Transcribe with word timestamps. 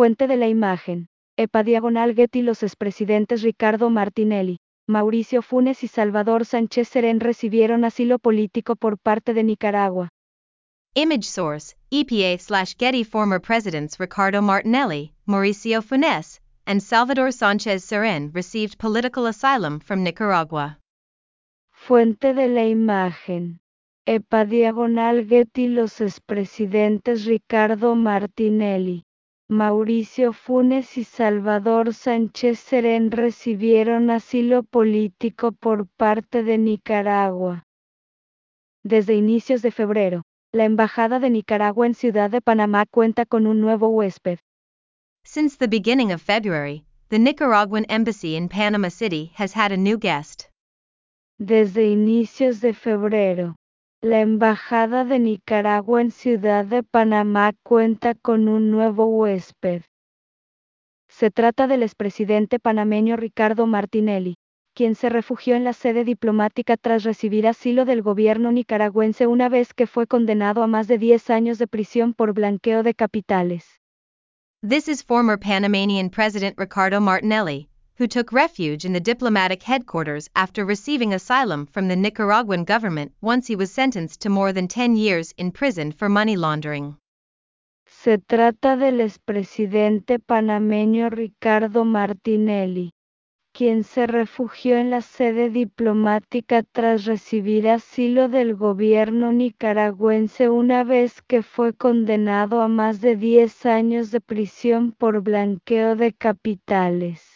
Fuente 0.00 0.26
de 0.26 0.38
la 0.38 0.48
imagen. 0.48 1.08
EPA 1.36 1.62
Diagonal 1.62 2.14
Getty 2.14 2.40
Los 2.40 2.62
expresidentes 2.62 3.42
Ricardo 3.42 3.90
Martinelli, 3.90 4.56
Mauricio 4.88 5.42
Funes 5.42 5.84
y 5.84 5.88
Salvador 5.88 6.46
Sánchez 6.46 6.88
Serén 6.88 7.20
recibieron 7.20 7.84
asilo 7.84 8.18
político 8.18 8.76
por 8.76 8.96
parte 8.96 9.34
de 9.34 9.44
Nicaragua. 9.44 10.08
Image 10.94 11.24
source 11.24 11.76
EPA 11.90 12.38
slash 12.38 12.76
Getty 12.78 13.04
Former 13.04 13.42
presidents 13.42 13.98
Ricardo 13.98 14.40
Martinelli, 14.40 15.12
Mauricio 15.26 15.82
Funes, 15.82 16.40
and 16.64 16.80
Salvador 16.80 17.30
Sánchez 17.30 17.84
Serén 17.84 18.32
received 18.32 18.78
political 18.78 19.26
asylum 19.26 19.80
from 19.80 20.02
Nicaragua. 20.02 20.78
Fuente 21.74 22.32
de 22.32 22.48
la 22.48 22.64
imagen. 22.64 23.60
EPA 24.06 24.46
Diagonal 24.46 25.26
Getty 25.28 25.68
Los 25.68 26.00
expresidentes 26.00 27.26
Ricardo 27.26 27.94
Martinelli, 27.94 29.04
Mauricio 29.50 30.32
Funes 30.32 30.96
y 30.96 31.02
Salvador 31.02 31.92
Sánchez 31.92 32.60
Serén 32.60 33.10
recibieron 33.10 34.08
asilo 34.08 34.62
político 34.62 35.50
por 35.50 35.88
parte 35.88 36.44
de 36.44 36.56
Nicaragua. 36.56 37.64
Desde 38.84 39.16
inicios 39.16 39.60
de 39.62 39.72
febrero, 39.72 40.22
la 40.52 40.66
Embajada 40.66 41.18
de 41.18 41.30
Nicaragua 41.30 41.88
en 41.88 41.94
Ciudad 41.94 42.30
de 42.30 42.40
Panamá 42.40 42.86
cuenta 42.86 43.26
con 43.26 43.48
un 43.48 43.60
nuevo 43.60 43.88
huésped. 43.88 44.38
Since 45.24 45.58
the 45.58 45.66
beginning 45.66 46.12
of 46.12 46.22
February, 46.22 46.84
the 47.08 47.18
Nicaraguan 47.18 47.86
embassy 47.88 48.36
in 48.36 48.48
Panama 48.48 48.88
City 48.88 49.32
has 49.34 49.56
had 49.56 49.72
a 49.72 49.76
new 49.76 49.98
guest. 49.98 50.44
Desde 51.40 51.88
inicios 51.88 52.60
de 52.60 52.72
febrero, 52.72 53.56
la 54.02 54.20
Embajada 54.20 55.04
de 55.04 55.18
Nicaragua 55.18 56.00
en 56.00 56.10
Ciudad 56.10 56.64
de 56.64 56.82
Panamá 56.82 57.52
cuenta 57.62 58.14
con 58.14 58.48
un 58.48 58.70
nuevo 58.70 59.04
huésped. 59.04 59.82
Se 61.10 61.30
trata 61.30 61.66
del 61.66 61.82
expresidente 61.82 62.58
panameño 62.58 63.16
Ricardo 63.16 63.66
Martinelli, 63.66 64.36
quien 64.74 64.94
se 64.94 65.10
refugió 65.10 65.54
en 65.54 65.64
la 65.64 65.74
sede 65.74 66.04
diplomática 66.04 66.78
tras 66.78 67.04
recibir 67.04 67.46
asilo 67.46 67.84
del 67.84 68.00
gobierno 68.00 68.52
nicaragüense 68.52 69.26
una 69.26 69.50
vez 69.50 69.74
que 69.74 69.86
fue 69.86 70.06
condenado 70.06 70.62
a 70.62 70.66
más 70.66 70.88
de 70.88 70.96
10 70.96 71.28
años 71.28 71.58
de 71.58 71.66
prisión 71.66 72.14
por 72.14 72.32
blanqueo 72.32 72.82
de 72.82 72.94
capitales. 72.94 73.82
This 74.66 74.88
is 74.88 75.04
former 75.04 75.38
Panamanian 75.38 76.08
President 76.08 76.58
Ricardo 76.58 77.02
Martinelli, 77.02 77.68
who 78.00 78.06
took 78.06 78.32
refuge 78.32 78.86
in 78.86 78.94
the 78.94 79.06
diplomatic 79.12 79.62
headquarters 79.62 80.30
after 80.34 80.64
receiving 80.64 81.12
asylum 81.12 81.66
from 81.66 81.86
the 81.86 81.94
Nicaraguan 81.94 82.64
government 82.64 83.12
once 83.20 83.46
he 83.46 83.54
was 83.54 83.70
sentenced 83.70 84.22
to 84.22 84.30
more 84.30 84.54
than 84.54 84.66
10 84.66 84.96
years 84.96 85.34
in 85.36 85.52
prison 85.52 85.92
for 85.92 86.08
money 86.08 86.34
laundering. 86.34 86.96
Se 87.86 88.16
trata 88.16 88.78
del 88.78 89.02
expresidente 89.02 90.18
panameño 90.18 91.10
Ricardo 91.10 91.84
Martinelli, 91.84 92.90
quien 93.52 93.84
se 93.84 94.06
refugió 94.06 94.78
en 94.78 94.88
la 94.88 95.02
sede 95.02 95.50
diplomática 95.50 96.62
tras 96.62 97.04
recibir 97.04 97.68
asilo 97.68 98.30
del 98.30 98.54
gobierno 98.54 99.30
nicaragüense 99.30 100.48
una 100.48 100.84
vez 100.84 101.20
que 101.20 101.42
fue 101.42 101.74
condenado 101.74 102.62
a 102.62 102.68
más 102.68 103.02
de 103.02 103.16
10 103.16 103.66
años 103.66 104.10
de 104.10 104.22
prisión 104.22 104.92
por 104.92 105.20
blanqueo 105.20 105.96
de 105.96 106.14
capitales. 106.14 107.29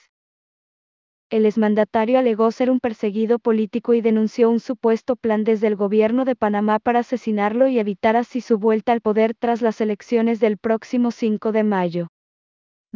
El 1.34 1.46
exmandatario 1.46 2.20
alegó 2.20 2.52
ser 2.52 2.70
un 2.70 2.78
perseguido 2.78 3.40
político 3.40 3.92
y 3.92 4.00
denunció 4.00 4.48
un 4.50 4.60
supuesto 4.60 5.16
plan 5.16 5.42
desde 5.42 5.66
el 5.66 5.74
gobierno 5.74 6.24
de 6.24 6.36
Panamá 6.36 6.78
para 6.78 7.00
asesinarlo 7.00 7.66
y 7.66 7.80
evitar 7.80 8.14
así 8.14 8.40
su 8.40 8.56
vuelta 8.56 8.92
al 8.92 9.00
poder 9.00 9.34
tras 9.34 9.60
las 9.60 9.80
elecciones 9.80 10.38
del 10.38 10.58
próximo 10.58 11.10
5 11.10 11.50
de 11.50 11.64
mayo. 11.64 12.06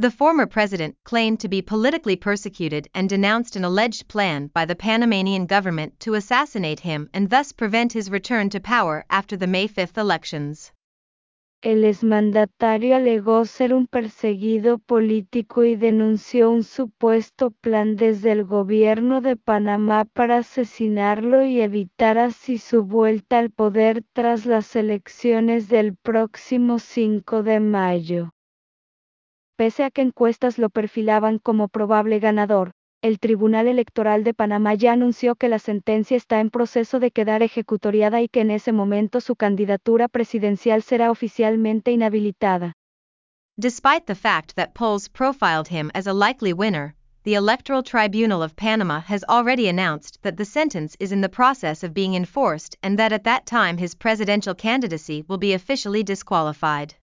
The 0.00 0.12
former 0.12 0.46
president 0.46 0.94
claimed 1.02 1.40
to 1.40 1.48
be 1.48 1.62
politically 1.62 2.14
persecuted 2.14 2.86
and 2.94 3.08
denounced 3.08 3.56
an 3.56 3.64
alleged 3.64 4.06
plan 4.06 4.52
by 4.54 4.64
the 4.64 4.76
Panamanian 4.76 5.46
government 5.48 5.98
to 5.98 6.14
assassinate 6.14 6.82
him 6.84 7.10
and 7.12 7.30
thus 7.30 7.52
prevent 7.52 7.92
his 7.92 8.08
return 8.08 8.50
to 8.50 8.60
power 8.60 9.04
after 9.10 9.36
the 9.36 9.48
May 9.48 9.66
5 9.66 9.98
elections. 9.98 10.70
El 11.60 11.84
exmandatario 11.84 12.94
alegó 12.94 13.44
ser 13.44 13.74
un 13.74 13.88
perseguido 13.88 14.78
político 14.78 15.64
y 15.64 15.74
denunció 15.74 16.52
un 16.52 16.62
supuesto 16.62 17.50
plan 17.50 17.96
desde 17.96 18.30
el 18.30 18.44
gobierno 18.44 19.20
de 19.20 19.34
Panamá 19.34 20.04
para 20.04 20.38
asesinarlo 20.38 21.44
y 21.44 21.60
evitar 21.60 22.16
así 22.16 22.58
su 22.58 22.84
vuelta 22.84 23.40
al 23.40 23.50
poder 23.50 24.04
tras 24.12 24.46
las 24.46 24.76
elecciones 24.76 25.68
del 25.68 25.96
próximo 25.96 26.78
5 26.78 27.42
de 27.42 27.58
mayo. 27.58 28.30
Pese 29.56 29.82
a 29.82 29.90
que 29.90 30.02
encuestas 30.02 30.58
lo 30.58 30.70
perfilaban 30.70 31.40
como 31.40 31.66
probable 31.66 32.20
ganador, 32.20 32.70
el 33.00 33.20
Tribunal 33.20 33.68
Electoral 33.68 34.24
de 34.24 34.34
Panamá 34.34 34.74
ya 34.74 34.92
anunció 34.92 35.36
que 35.36 35.48
la 35.48 35.60
sentencia 35.60 36.16
está 36.16 36.40
en 36.40 36.50
proceso 36.50 36.98
de 36.98 37.12
quedar 37.12 37.44
ejecutoriada 37.44 38.20
y 38.22 38.28
que 38.28 38.40
en 38.40 38.50
ese 38.50 38.72
momento 38.72 39.20
su 39.20 39.36
candidatura 39.36 40.08
presidencial 40.08 40.82
será 40.82 41.12
oficialmente 41.12 41.92
inhabilitada. 41.92 42.72
Despite 43.56 44.06
the 44.06 44.16
fact 44.16 44.56
that 44.56 44.74
polls 44.74 45.08
profiled 45.08 45.68
him 45.68 45.90
as 45.94 46.08
a 46.08 46.12
likely 46.12 46.52
winner, 46.52 46.96
the 47.22 47.34
Electoral 47.34 47.84
Tribunal 47.84 48.42
of 48.42 48.56
Panama 48.56 49.00
has 49.00 49.22
already 49.28 49.68
announced 49.68 50.20
that 50.22 50.36
the 50.36 50.44
sentence 50.44 50.96
is 50.98 51.12
in 51.12 51.20
the 51.20 51.28
process 51.28 51.84
of 51.84 51.94
being 51.94 52.14
enforced 52.14 52.76
and 52.82 52.98
that 52.98 53.12
at 53.12 53.22
that 53.24 53.46
time 53.46 53.78
his 53.78 53.94
presidential 53.94 54.54
candidacy 54.54 55.24
will 55.28 55.38
be 55.38 55.52
officially 55.52 56.02
disqualified. 56.02 56.94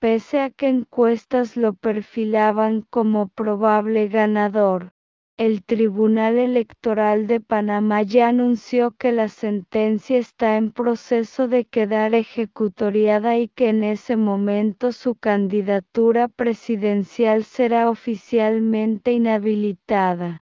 Pese 0.00 0.34
a 0.34 0.50
que 0.50 0.68
encuestas 0.68 1.56
lo 1.56 1.72
perfilaban 1.72 2.86
como 2.90 3.28
probable 3.28 4.08
ganador, 4.08 4.93
el 5.36 5.64
Tribunal 5.64 6.38
Electoral 6.38 7.26
de 7.26 7.40
Panamá 7.40 8.02
ya 8.02 8.28
anunció 8.28 8.92
que 8.92 9.10
la 9.10 9.28
sentencia 9.28 10.16
está 10.16 10.56
en 10.56 10.70
proceso 10.70 11.48
de 11.48 11.64
quedar 11.64 12.14
ejecutoriada 12.14 13.36
y 13.36 13.48
que 13.48 13.70
en 13.70 13.82
ese 13.82 14.16
momento 14.16 14.92
su 14.92 15.16
candidatura 15.16 16.28
presidencial 16.28 17.42
será 17.42 17.90
oficialmente 17.90 19.10
inhabilitada. 19.10 20.44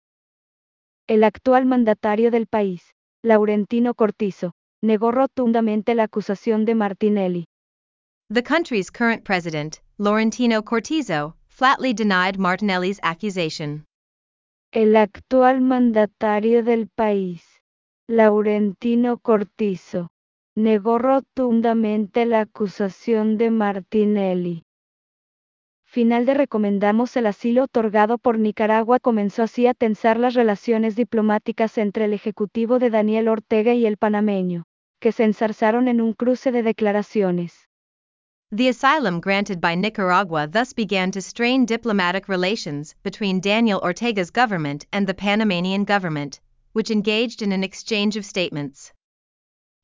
El 1.08 1.24
actual 1.26 1.68
mandatario 1.68 2.32
del 2.32 2.48
país, 2.48 2.82
Laurentino 3.22 3.94
Cortizo, 3.94 4.54
negó 4.82 5.12
rotundamente 5.12 5.94
la 5.94 6.04
acusación 6.04 6.66
de 6.66 6.74
Martinelli. 6.74 7.46
The 8.34 8.42
country's 8.42 8.90
current 8.90 9.24
president, 9.24 9.80
Laurentino 10.00 10.64
Cortizo, 10.64 11.36
flatly 11.48 11.94
denied 11.94 12.40
Martinelli's 12.40 13.00
accusation. 13.04 13.86
El 14.74 14.96
actual 14.96 15.60
mandatario 15.60 16.64
del 16.64 16.88
país, 16.88 17.44
Laurentino 18.08 19.18
Cortizo, 19.18 20.12
negó 20.56 20.98
rotundamente 20.98 22.26
la 22.26 22.40
acusación 22.40 23.38
de 23.38 23.52
Martinelli. 23.52 24.64
Final 25.84 26.26
de 26.26 26.36
recomendamos 26.36 27.18
el 27.18 27.26
asilo 27.26 27.64
otorgado 27.64 28.18
por 28.18 28.40
Nicaragua 28.40 29.00
comenzó 29.00 29.44
así 29.44 29.68
a 29.68 29.74
tensar 29.74 30.18
las 30.18 30.36
relaciones 30.36 30.96
diplomáticas 30.96 31.78
entre 31.78 32.06
el 32.06 32.14
ejecutivo 32.14 32.80
de 32.80 32.92
Daniel 32.92 33.28
Ortega 33.28 33.74
y 33.74 33.86
el 33.86 33.98
panameño, 33.98 34.64
que 35.02 35.12
se 35.12 35.26
ensarzaron 35.26 35.90
en 35.90 36.00
un 36.00 36.14
cruce 36.14 36.54
de 36.54 36.64
declaraciones. 36.64 37.61
The 38.54 38.68
asylum 38.68 39.22
granted 39.22 39.62
by 39.62 39.76
Nicaragua 39.76 40.46
thus 40.46 40.74
began 40.74 41.12
to 41.12 41.22
strain 41.22 41.66
diplomatic 41.66 42.28
relations 42.28 42.96
between 43.02 43.40
Daniel 43.40 43.80
Ortega's 43.82 44.30
government 44.30 44.86
and 44.92 45.08
the 45.08 45.14
Panamanian 45.14 45.86
government, 45.86 46.42
which 46.74 46.92
engaged 46.92 47.42
in 47.42 47.54
an 47.54 47.64
exchange 47.64 48.18
of 48.18 48.26
statements. 48.26 48.92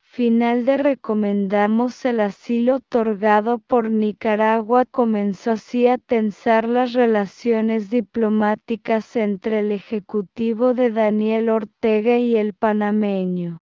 Final 0.01 0.65
de 0.65 0.77
recomendamos 0.79 2.03
el 2.03 2.19
asilo 2.19 2.81
otorgado 2.81 3.59
por 3.59 3.89
Nicaragua 3.89 4.83
comenzó 4.83 5.51
así 5.51 5.87
a 5.87 5.97
tensar 5.97 6.67
las 6.67 6.91
relaciones 6.91 7.89
diplomáticas 7.89 9.15
entre 9.15 9.59
el 9.59 9.71
ejecutivo 9.71 10.73
de 10.73 10.91
Daniel 10.91 11.47
Ortega 11.47 12.17
y 12.17 12.35
el 12.35 12.51
panameño, 12.53 13.59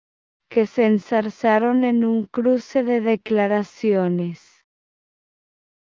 que 0.51 0.67
se 0.67 0.85
ensarzaron 0.85 1.85
en 1.85 2.05
un 2.05 2.27
cruce 2.27 2.83
de 2.83 3.01
declaraciones. 3.01 4.50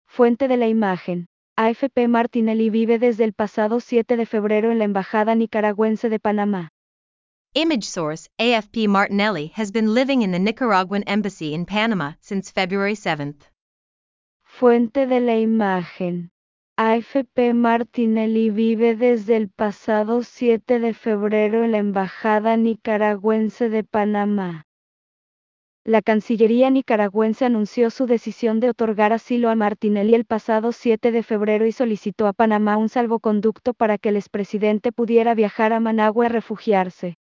Fuente 0.09 0.49
de 0.49 0.57
la 0.57 0.67
imagen. 0.67 1.29
AFP 1.57 2.09
Martinelli 2.09 2.71
vive 2.71 2.99
desde 2.99 3.25
el 3.25 3.33
pasado 3.35 3.79
7 3.79 4.17
de 4.17 4.27
febrero 4.27 4.73
en 4.73 4.79
la 4.79 4.85
Embajada 4.85 5.35
Nicaragüense 5.35 6.09
de 6.09 6.19
Panamá. 6.19 6.71
Image 7.55 7.85
source 7.85 8.29
AFP 8.39 8.89
Martinelli 8.89 9.53
has 9.55 9.71
been 9.71 9.95
living 9.95 10.23
in 10.23 10.33
the 10.33 10.39
Nicaraguan 10.39 11.03
embassy 11.07 11.55
in 11.55 11.67
Panama 11.67 12.15
since 12.21 12.51
February 12.51 12.95
7. 12.95 13.35
Fuente 14.45 15.07
de 15.07 15.21
la 15.21 15.37
imagen. 15.37 16.31
AFP 16.77 17.55
Martinelli 17.55 18.51
vive 18.51 18.97
desde 18.97 19.37
el 19.37 19.49
pasado 19.49 20.23
7 20.23 20.79
de 20.81 20.95
febrero 20.95 21.65
en 21.65 21.73
la 21.73 21.79
Embajada 21.79 22.57
Nicaragüense 22.57 23.69
de 23.69 23.85
Panamá. 23.85 24.65
La 25.85 26.03
Cancillería 26.03 26.69
nicaragüense 26.71 27.47
anunció 27.47 27.91
su 27.91 28.07
decisión 28.07 28.61
de 28.61 28.69
otorgar 28.69 29.13
asilo 29.13 29.49
a 29.49 29.55
Martinelli 29.55 30.15
el 30.15 30.27
pasado 30.27 30.73
7 30.73 31.13
de 31.13 31.23
febrero 31.23 31.67
y 31.67 31.73
solicitó 31.73 32.27
a 32.27 32.35
Panamá 32.35 32.77
un 32.77 32.89
salvoconducto 32.89 33.73
para 33.73 33.97
que 33.97 34.11
el 34.11 34.17
expresidente 34.17 34.93
pudiera 34.93 35.35
viajar 35.35 35.73
a 35.73 35.81
Managua 35.81 36.27
a 36.27 36.29
refugiarse. 36.29 37.17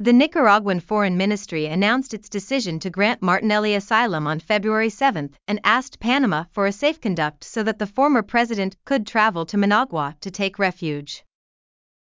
The 0.00 0.12
Nicaraguan 0.12 0.80
Foreign 0.80 1.16
Ministry 1.16 1.66
announced 1.66 2.14
its 2.14 2.28
decision 2.28 2.78
to 2.80 2.90
grant 2.90 3.20
Martinelli 3.20 3.74
asylum 3.74 4.26
on 4.26 4.38
February 4.38 4.90
7 4.90 5.30
and 5.48 5.58
asked 5.64 5.98
Panama 5.98 6.44
for 6.52 6.66
a 6.66 6.72
safe 6.72 7.00
conduct 7.00 7.42
so 7.42 7.62
that 7.62 7.78
the 7.78 7.86
former 7.86 8.22
president 8.22 8.76
could 8.84 9.06
travel 9.06 9.44
to 9.46 9.56
Managua 9.56 10.14
to 10.20 10.30
take 10.30 10.58
refuge. 10.58 11.24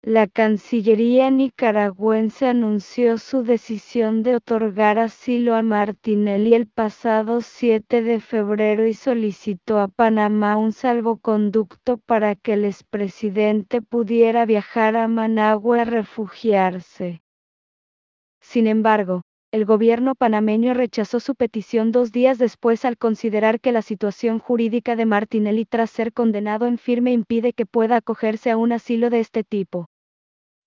La 0.04 0.28
Cancillería 0.28 1.28
nicaragüense 1.28 2.46
anunció 2.46 3.18
su 3.18 3.42
decisión 3.42 4.22
de 4.22 4.36
otorgar 4.36 4.96
asilo 4.96 5.56
a 5.56 5.62
Martinelli 5.62 6.54
el 6.54 6.68
pasado 6.68 7.40
7 7.40 8.02
de 8.02 8.20
febrero 8.20 8.86
y 8.86 8.94
solicitó 8.94 9.80
a 9.80 9.88
Panamá 9.88 10.56
un 10.56 10.70
salvoconducto 10.70 11.98
para 11.98 12.36
que 12.36 12.52
el 12.52 12.64
expresidente 12.64 13.82
pudiera 13.82 14.46
viajar 14.46 14.94
a 14.94 15.08
Managua 15.08 15.82
a 15.82 15.84
refugiarse. 15.84 17.20
Sin 18.40 18.68
embargo, 18.68 19.22
el 19.50 19.64
gobierno 19.64 20.14
panameño 20.14 20.74
rechazó 20.74 21.20
su 21.20 21.34
petición 21.34 21.90
dos 21.90 22.12
días 22.12 22.36
después 22.36 22.84
al 22.84 22.98
considerar 22.98 23.60
que 23.60 23.72
la 23.72 23.80
situación 23.80 24.38
jurídica 24.38 24.94
de 24.94 25.06
Martinelli 25.06 25.64
tras 25.64 25.90
ser 25.90 26.12
condenado 26.12 26.66
en 26.66 26.76
firme 26.76 27.12
impide 27.12 27.54
que 27.54 27.64
pueda 27.64 27.96
acogerse 27.96 28.50
a 28.50 28.58
un 28.58 28.72
asilo 28.72 29.08
de 29.08 29.20
este 29.20 29.44
tipo. 29.44 29.86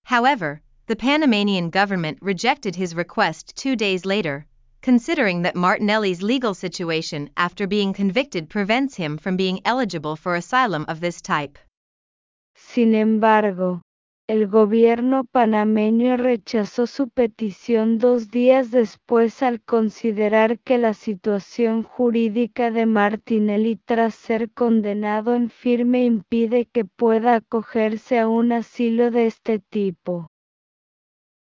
However, 0.04 0.62
the 0.86 0.96
Panamanian 0.96 1.70
government 1.70 2.18
rejected 2.20 2.74
his 2.74 2.96
request 2.96 3.54
two 3.54 3.76
days 3.76 4.04
later, 4.04 4.46
considering 4.82 5.42
that 5.42 5.54
Martinelli's 5.54 6.20
legal 6.20 6.52
situation 6.52 7.30
after 7.36 7.68
being 7.68 7.92
convicted 7.94 8.48
prevents 8.48 8.96
him 8.96 9.16
from 9.16 9.36
being 9.36 9.60
eligible 9.64 10.16
for 10.16 10.34
asylum 10.34 10.84
of 10.88 11.00
this 11.00 11.22
type. 11.22 11.56
Sin 12.56 12.96
embargo, 12.96 13.80
el 14.32 14.46
gobierno 14.46 15.24
panameño 15.24 16.16
rechazó 16.16 16.86
su 16.86 17.10
petición 17.10 17.98
dos 17.98 18.30
días 18.30 18.70
después 18.70 19.42
al 19.42 19.60
considerar 19.60 20.58
que 20.58 20.78
la 20.78 20.94
situación 20.94 21.82
jurídica 21.82 22.70
de 22.70 22.86
Martinelli 22.86 23.76
tras 23.76 24.14
ser 24.14 24.50
condenado 24.50 25.34
en 25.34 25.50
firme 25.50 26.06
impide 26.06 26.64
que 26.64 26.86
pueda 26.86 27.34
acogerse 27.34 28.18
a 28.18 28.26
un 28.26 28.52
asilo 28.52 29.10
de 29.10 29.26
este 29.26 29.58
tipo. 29.58 30.30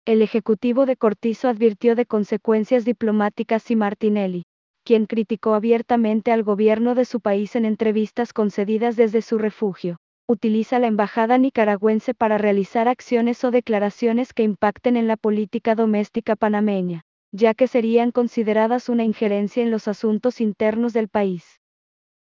El 0.06 0.22
ejecutivo 0.22 0.86
de 0.86 0.96
Cortizo 0.96 1.48
advirtió 1.48 1.94
de 1.94 2.06
consecuencias 2.06 2.86
diplomáticas 2.86 3.70
y 3.70 3.76
Martinelli, 3.76 4.44
quien 4.82 5.04
criticó 5.04 5.52
abiertamente 5.52 6.32
al 6.32 6.42
gobierno 6.42 6.94
de 6.94 7.04
su 7.04 7.20
país 7.20 7.54
en 7.54 7.66
entrevistas 7.66 8.32
concedidas 8.32 8.96
desde 8.96 9.20
su 9.20 9.36
refugio 9.36 9.98
utiliza 10.30 10.78
la 10.78 10.88
embajada 10.88 11.38
nicaragüense 11.38 12.12
para 12.12 12.36
realizar 12.36 12.86
acciones 12.86 13.42
o 13.44 13.50
declaraciones 13.50 14.34
que 14.34 14.42
impacten 14.42 14.98
en 14.98 15.08
la 15.08 15.16
política 15.16 15.74
doméstica 15.74 16.36
panameña, 16.36 17.02
ya 17.32 17.54
que 17.54 17.66
serían 17.66 18.12
consideradas 18.12 18.90
una 18.90 19.04
injerencia 19.04 19.62
en 19.62 19.70
los 19.70 19.88
asuntos 19.88 20.42
internos 20.42 20.92
del 20.92 21.08
país. 21.08 21.58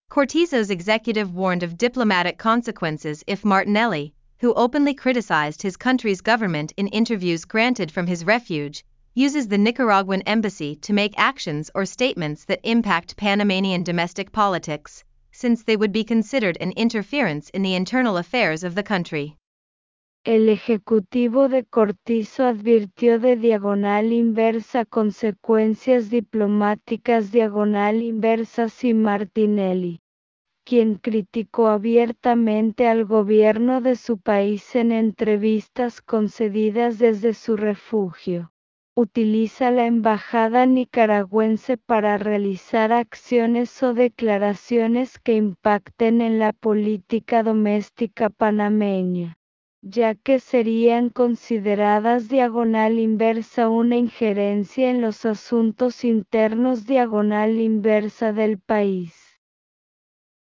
Cortizo's 0.10 0.70
executive 0.70 1.32
warned 1.34 1.64
of 1.64 1.78
diplomatic 1.78 2.38
consequences 2.38 3.24
if 3.28 3.46
Martinelli, 3.46 4.14
who 4.42 4.54
openly 4.56 4.94
criticized 4.94 5.62
his 5.62 5.78
country's 5.78 6.22
government 6.22 6.74
in 6.76 6.88
interviews 6.90 7.46
granted 7.46 7.90
from 7.90 8.08
his 8.08 8.26
refuge, 8.26 8.84
uses 9.14 9.48
the 9.48 9.58
Nicaraguan 9.58 10.22
embassy 10.24 10.76
to 10.76 10.92
make 10.92 11.14
actions 11.18 11.72
or 11.74 11.86
statements 11.86 12.44
that 12.44 12.60
impact 12.64 13.16
Panamanian 13.16 13.84
domestic 13.84 14.34
politics, 14.34 15.05
since 15.36 15.64
they 15.64 15.76
would 15.76 15.92
be 15.92 16.06
considered 16.06 16.58
an 16.62 16.72
interference 16.78 17.50
in 17.50 17.62
the 17.62 17.76
internal 17.76 18.16
affairs 18.18 18.64
of 18.64 18.74
the 18.74 18.84
country. 18.84 19.36
El 20.24 20.48
ejecutivo 20.50 21.50
de 21.50 21.66
Cortizo 21.66 22.46
advirtió 22.46 23.20
de 23.20 23.36
diagonal 23.36 24.14
inversa 24.14 24.86
consecuencias 24.86 26.10
diplomáticas 26.10 27.32
diagonal 27.32 28.02
inversas 28.02 28.84
y 28.84 28.94
Martinelli, 28.94 30.00
quien 30.64 30.96
criticó 30.96 31.68
abiertamente 31.68 32.88
al 32.88 33.06
gobierno 33.06 33.82
de 33.82 33.98
su 33.98 34.18
país 34.18 34.76
en 34.76 34.92
entrevistas 34.92 36.02
concedidas 36.02 36.98
desde 36.98 37.34
su 37.34 37.58
refugio 37.58 38.52
utiliza 38.98 39.72
la 39.72 39.88
embajada 39.88 40.66
nicaragüense 40.66 41.76
para 41.76 42.18
realizar 42.18 42.94
acciones 42.94 43.84
o 43.84 43.94
declaraciones 43.94 45.20
que 45.20 45.34
impacten 45.34 46.22
en 46.22 46.40
la 46.40 46.54
política 46.54 47.44
doméstica 47.44 48.30
panameña, 48.30 49.38
ya 49.82 50.16
que 50.16 50.40
serían 50.40 51.10
consideradas 51.10 52.30
diagonal 52.30 52.98
inversa 52.98 53.68
una 53.68 53.98
injerencia 53.98 54.90
en 54.90 55.02
los 55.02 55.26
asuntos 55.26 56.06
internos 56.06 56.86
diagonal 56.86 57.60
inversa 57.60 58.32
del 58.32 58.60
país. 58.60 59.14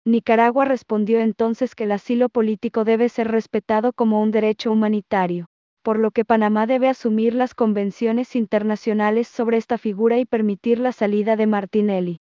Nicaragua 0.04 0.66
respondió 0.66 1.20
entonces 1.20 1.76
que 1.76 1.84
el 1.84 1.92
asilo 1.92 2.28
político 2.28 2.86
debe 2.86 3.08
ser 3.08 3.28
respetado 3.28 3.94
como 3.94 4.20
un 4.20 4.32
derecho 4.32 4.72
humanitario 4.72 5.50
por 5.83 6.00
lo 6.00 6.12
que 6.12 6.25
Panamá 6.25 6.66
debe 6.66 6.88
asumir 6.88 7.33
las 7.33 7.54
convenciones 7.54 8.36
internacionales 8.36 9.28
sobre 9.28 9.57
esta 9.57 9.78
figura 9.78 10.18
y 10.19 10.25
permitir 10.25 10.80
la 10.80 10.92
salida 10.92 11.36
de 11.36 11.48
Martinelli. 11.48 12.19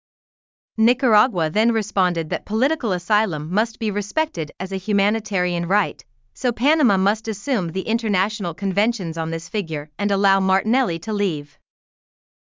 Nicaragua 0.76 1.50
then 1.50 1.72
responded 1.72 2.28
that 2.28 2.44
political 2.44 2.92
asylum 2.92 3.48
must 3.50 3.78
be 3.78 3.90
respected 3.90 4.52
as 4.58 4.72
a 4.72 4.76
humanitarian 4.76 5.66
right, 5.68 6.04
so 6.34 6.52
Panama 6.52 6.98
must 6.98 7.28
assume 7.28 7.72
the 7.72 7.80
international 7.80 8.54
conventions 8.54 9.16
on 9.16 9.30
this 9.30 9.48
figure 9.48 9.88
and 9.98 10.10
allow 10.10 10.38
Martinelli 10.38 10.98
to 10.98 11.12
leave. 11.14 11.58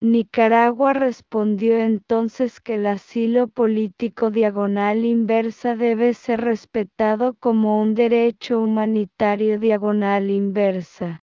Nicaragua 0.01 0.93
respondió 0.93 1.77
entonces 1.77 2.61
que 2.61 2.75
el 2.75 2.85
asilo 2.85 3.49
político 3.49 4.31
diagonal 4.31 5.03
inversa 5.03 5.75
debe 5.75 6.13
ser 6.13 6.39
respetado 6.39 7.33
como 7.33 7.81
un 7.81 7.95
derecho 7.95 8.61
humanitario 8.61 9.59
diagonal 9.59 10.29
inversa, 10.29 11.19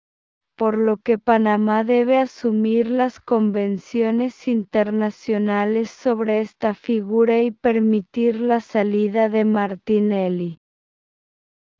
por 0.56 0.76
lo 0.76 0.96
que 0.96 1.18
Panamá 1.18 1.84
debe 1.84 2.18
asumir 2.18 2.90
las 2.90 3.20
convenciones 3.20 4.48
internacionales 4.48 5.90
sobre 5.90 6.40
esta 6.40 6.74
figura 6.74 7.42
y 7.42 7.52
permitir 7.52 8.40
la 8.40 8.58
salida 8.58 9.28
de 9.28 9.44
Martinelli. 9.44 10.58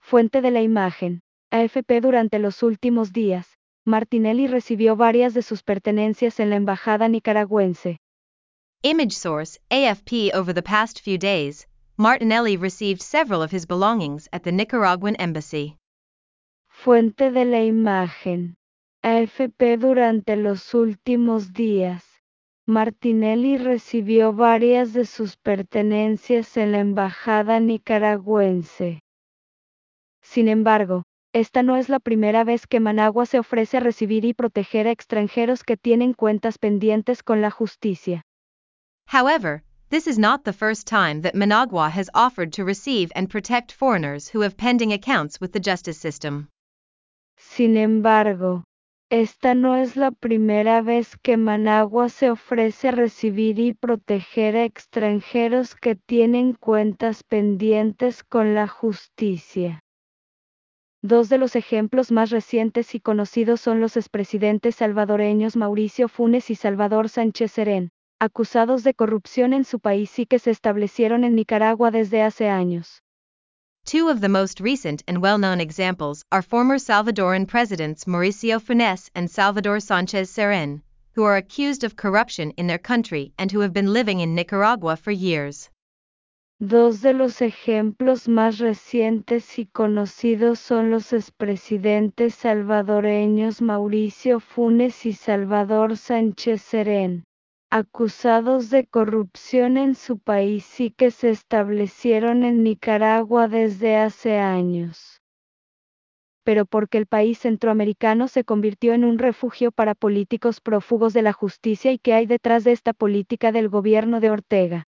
Fuente 0.00 0.40
de 0.42 0.52
la 0.52 0.62
imagen. 0.62 1.22
AFP 1.50 2.00
durante 2.00 2.38
los 2.38 2.62
últimos 2.62 3.12
días. 3.12 3.53
Martinelli 3.86 4.46
recibió 4.46 4.96
varias 4.96 5.34
de 5.34 5.42
sus 5.42 5.62
pertenencias 5.62 6.40
en 6.40 6.50
la 6.50 6.56
embajada 6.56 7.08
nicaragüense. 7.08 7.98
Image 8.82 9.12
source 9.12 9.58
AFP 9.70 10.32
Over 10.34 10.54
the 10.54 10.62
past 10.62 11.00
few 11.00 11.18
days, 11.18 11.66
Martinelli 11.96 12.56
received 12.56 13.02
several 13.02 13.42
of 13.42 13.52
his 13.52 13.66
belongings 13.66 14.28
at 14.32 14.42
the 14.42 14.52
Nicaraguan 14.52 15.16
embassy. 15.18 15.76
Fuente 16.68 17.30
de 17.30 17.44
la 17.44 17.62
imagen. 17.62 18.56
AFP 19.02 19.78
durante 19.78 20.36
los 20.36 20.74
últimos 20.74 21.52
días. 21.52 22.04
Martinelli 22.66 23.58
recibió 23.58 24.32
varias 24.32 24.94
de 24.94 25.04
sus 25.04 25.36
pertenencias 25.36 26.56
en 26.56 26.72
la 26.72 26.78
embajada 26.80 27.60
nicaragüense. 27.60 29.02
Sin 30.22 30.48
embargo, 30.48 31.04
esta 31.34 31.64
no 31.64 31.76
es 31.76 31.88
la 31.88 31.98
primera 31.98 32.44
vez 32.44 32.68
que 32.68 32.78
Managua 32.78 33.26
se 33.26 33.40
ofrece 33.40 33.78
a 33.78 33.80
recibir 33.80 34.24
y 34.24 34.34
proteger 34.34 34.86
a 34.86 34.92
extranjeros 34.92 35.64
que 35.64 35.76
tienen 35.76 36.12
cuentas 36.12 36.58
pendientes 36.58 37.24
con 37.24 37.40
la 37.40 37.50
justicia. 37.50 38.22
However, 39.08 39.64
this 39.90 40.06
is 40.06 40.16
not 40.16 40.44
the 40.44 40.52
first 40.52 40.86
time 40.86 41.22
that 41.22 41.34
Managua 41.34 41.90
has 41.90 42.08
offered 42.14 42.52
to 42.52 42.64
receive 42.64 43.10
and 43.16 43.28
protect 43.28 43.72
foreigners 43.72 44.32
who 44.32 44.42
have 44.42 44.56
pending 44.56 44.92
accounts 44.92 45.40
with 45.40 45.50
the 45.50 45.58
justice 45.58 45.98
system. 45.98 46.46
Sin 47.36 47.76
embargo, 47.76 48.62
esta 49.10 49.54
no 49.54 49.74
es 49.74 49.96
la 49.96 50.12
primera 50.12 50.82
vez 50.82 51.16
que 51.20 51.36
Managua 51.36 52.10
se 52.10 52.30
ofrece 52.30 52.88
a 52.88 52.92
recibir 52.92 53.58
y 53.58 53.74
proteger 53.74 54.54
a 54.54 54.64
extranjeros 54.64 55.74
que 55.74 55.96
tienen 55.96 56.52
cuentas 56.52 57.24
pendientes 57.24 58.22
con 58.22 58.54
la 58.54 58.68
justicia. 58.68 59.83
Dos 61.06 61.28
de 61.28 61.36
los 61.36 61.54
ejemplos 61.54 62.10
más 62.10 62.30
recientes 62.30 62.94
y 62.94 62.98
conocidos 62.98 63.60
son 63.60 63.78
los 63.78 63.98
expresidentes 63.98 64.76
salvadoreños 64.76 65.54
Mauricio 65.54 66.08
Funes 66.08 66.48
y 66.48 66.54
Salvador 66.54 67.10
Sánchez 67.10 67.52
Serén, 67.52 67.90
acusados 68.18 68.84
de 68.84 68.94
corrupción 68.94 69.52
en 69.52 69.64
su 69.64 69.80
país 69.80 70.18
y 70.18 70.24
que 70.24 70.38
se 70.38 70.50
establecieron 70.50 71.24
en 71.24 71.34
Nicaragua 71.34 71.90
desde 71.90 72.22
hace 72.22 72.48
años. 72.48 73.02
Two 73.84 74.08
of 74.08 74.22
the 74.22 74.30
most 74.30 74.60
recent 74.60 75.02
and 75.06 75.18
well-known 75.18 75.60
examples 75.60 76.22
are 76.32 76.40
former 76.40 76.78
Salvadoran 76.78 77.46
presidents 77.46 78.06
Mauricio 78.06 78.58
Funes 78.58 79.10
and 79.14 79.28
Salvador 79.28 79.80
Sánchez 79.80 80.30
Serén, 80.30 80.80
who 81.14 81.24
are 81.24 81.36
accused 81.36 81.84
of 81.84 81.96
corruption 81.96 82.50
in 82.56 82.66
their 82.66 82.78
country 82.78 83.34
and 83.36 83.52
who 83.52 83.60
have 83.60 83.74
been 83.74 83.92
living 83.92 84.20
in 84.20 84.34
Nicaragua 84.34 84.96
for 84.96 85.10
years. 85.10 85.68
Dos 86.66 87.02
de 87.02 87.12
los 87.12 87.42
ejemplos 87.42 88.26
más 88.26 88.56
recientes 88.56 89.58
y 89.58 89.66
conocidos 89.66 90.58
son 90.58 90.90
los 90.90 91.12
expresidentes 91.12 92.36
salvadoreños 92.36 93.60
Mauricio 93.60 94.40
Funes 94.40 95.04
y 95.04 95.12
Salvador 95.12 95.98
Sánchez 95.98 96.62
Serén, 96.62 97.24
acusados 97.70 98.70
de 98.70 98.86
corrupción 98.86 99.76
en 99.76 99.94
su 99.94 100.18
país 100.18 100.80
y 100.80 100.90
que 100.90 101.10
se 101.10 101.28
establecieron 101.28 102.44
en 102.44 102.62
Nicaragua 102.62 103.46
desde 103.46 103.96
hace 103.96 104.38
años. 104.38 105.20
Pero 106.44 106.64
porque 106.64 106.96
el 106.96 107.04
país 107.04 107.40
centroamericano 107.40 108.26
se 108.26 108.44
convirtió 108.44 108.94
en 108.94 109.04
un 109.04 109.18
refugio 109.18 109.70
para 109.70 109.94
políticos 109.94 110.62
prófugos 110.62 111.12
de 111.12 111.20
la 111.20 111.34
justicia 111.34 111.92
y 111.92 111.98
qué 111.98 112.14
hay 112.14 112.24
detrás 112.24 112.64
de 112.64 112.72
esta 112.72 112.94
política 112.94 113.52
del 113.52 113.68
gobierno 113.68 114.18
de 114.18 114.30
Ortega. 114.30 114.86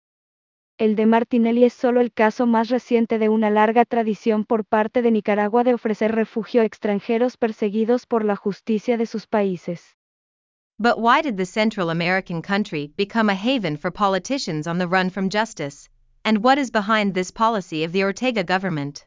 El 0.84 0.98
de 0.98 1.06
Martinelli 1.06 1.64
es 1.64 1.72
solo 1.72 2.02
el 2.02 2.12
caso 2.12 2.46
más 2.46 2.68
reciente 2.68 3.18
de 3.18 3.30
una 3.30 3.50
larga 3.50 3.86
tradición 3.86 4.44
por 4.44 4.66
parte 4.66 5.02
de 5.02 5.12
Nicaragua 5.12 5.64
de 5.64 5.74
ofrecer 5.74 6.14
refugio 6.14 6.62
a 6.62 6.66
extranjeros 6.66 7.38
perseguidos 7.38 8.06
por 8.06 8.26
la 8.26 8.36
justicia 8.36 8.98
de 8.98 9.06
sus 9.06 9.26
países. 9.26 9.96
But 10.78 11.00
why 11.00 11.22
did 11.22 11.38
the 11.38 11.46
Central 11.46 11.90
American 11.90 12.42
country 12.42 12.92
become 12.98 13.30
a 13.30 13.34
haven 13.34 13.78
for 13.78 13.92
politicians 13.92 14.68
on 14.68 14.78
the 14.78 14.90
run 14.90 15.10
from 15.10 15.30
justice? 15.30 15.88
And 16.26 16.44
what 16.44 16.58
is 16.58 16.70
behind 16.70 17.14
this 17.14 17.32
policy 17.32 17.86
of 17.86 17.94
the 17.94 18.04
Ortega 18.04 18.44
government? 18.44 19.06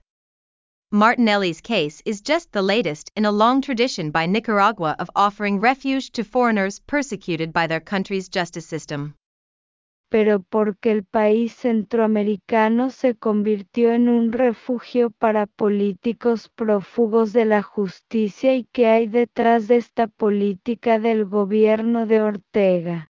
Martinelli's 0.91 1.61
case 1.61 2.01
is 2.07 2.23
just 2.23 2.53
the 2.53 2.63
latest 2.63 3.13
in 3.15 3.27
a 3.27 3.31
long 3.31 3.61
tradition 3.61 4.11
by 4.11 4.25
Nicaragua 4.25 4.97
of 4.99 5.11
offering 5.15 5.61
refuge 5.61 6.11
to 6.13 6.25
foreigners 6.25 6.79
persecuted 6.79 7.53
by 7.53 7.67
their 7.67 7.81
country's 7.81 8.31
justice 8.31 8.65
system. 8.65 9.15
Pero 10.09 10.41
porque 10.41 10.93
el 10.93 11.05
país 11.05 11.53
centroamericano 11.53 12.91
se 12.91 13.17
convirtió 13.17 13.93
en 13.93 14.09
un 14.09 14.33
refugio 14.33 15.11
para 15.11 15.47
políticos 15.47 16.49
prófugos 16.49 17.33
de 17.33 17.45
la 17.45 17.63
justicia 17.63 18.55
y 18.55 18.65
qué 18.73 18.87
hay 18.87 19.09
detrás 19.09 19.69
de 19.69 19.77
esta 19.77 20.07
política 20.07 20.99
del 20.99 21.25
gobierno 21.25 22.07
de 22.07 22.23
Ortega. 22.23 23.11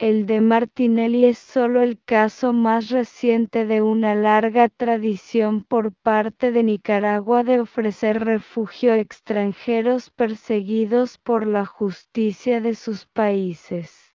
El 0.00 0.26
de 0.26 0.40
Martinelli 0.40 1.24
es 1.24 1.38
solo 1.38 1.82
el 1.82 2.00
caso 2.04 2.52
más 2.52 2.88
reciente 2.88 3.66
de 3.66 3.82
una 3.82 4.14
larga 4.14 4.68
tradición 4.68 5.64
por 5.64 5.92
parte 5.92 6.52
de 6.52 6.62
Nicaragua 6.62 7.42
de 7.42 7.58
ofrecer 7.58 8.24
refugio 8.24 8.92
a 8.92 8.98
extranjeros 8.98 10.10
perseguidos 10.10 11.18
por 11.18 11.48
la 11.48 11.66
justicia 11.66 12.60
de 12.60 12.76
sus 12.76 13.06
países. 13.06 14.07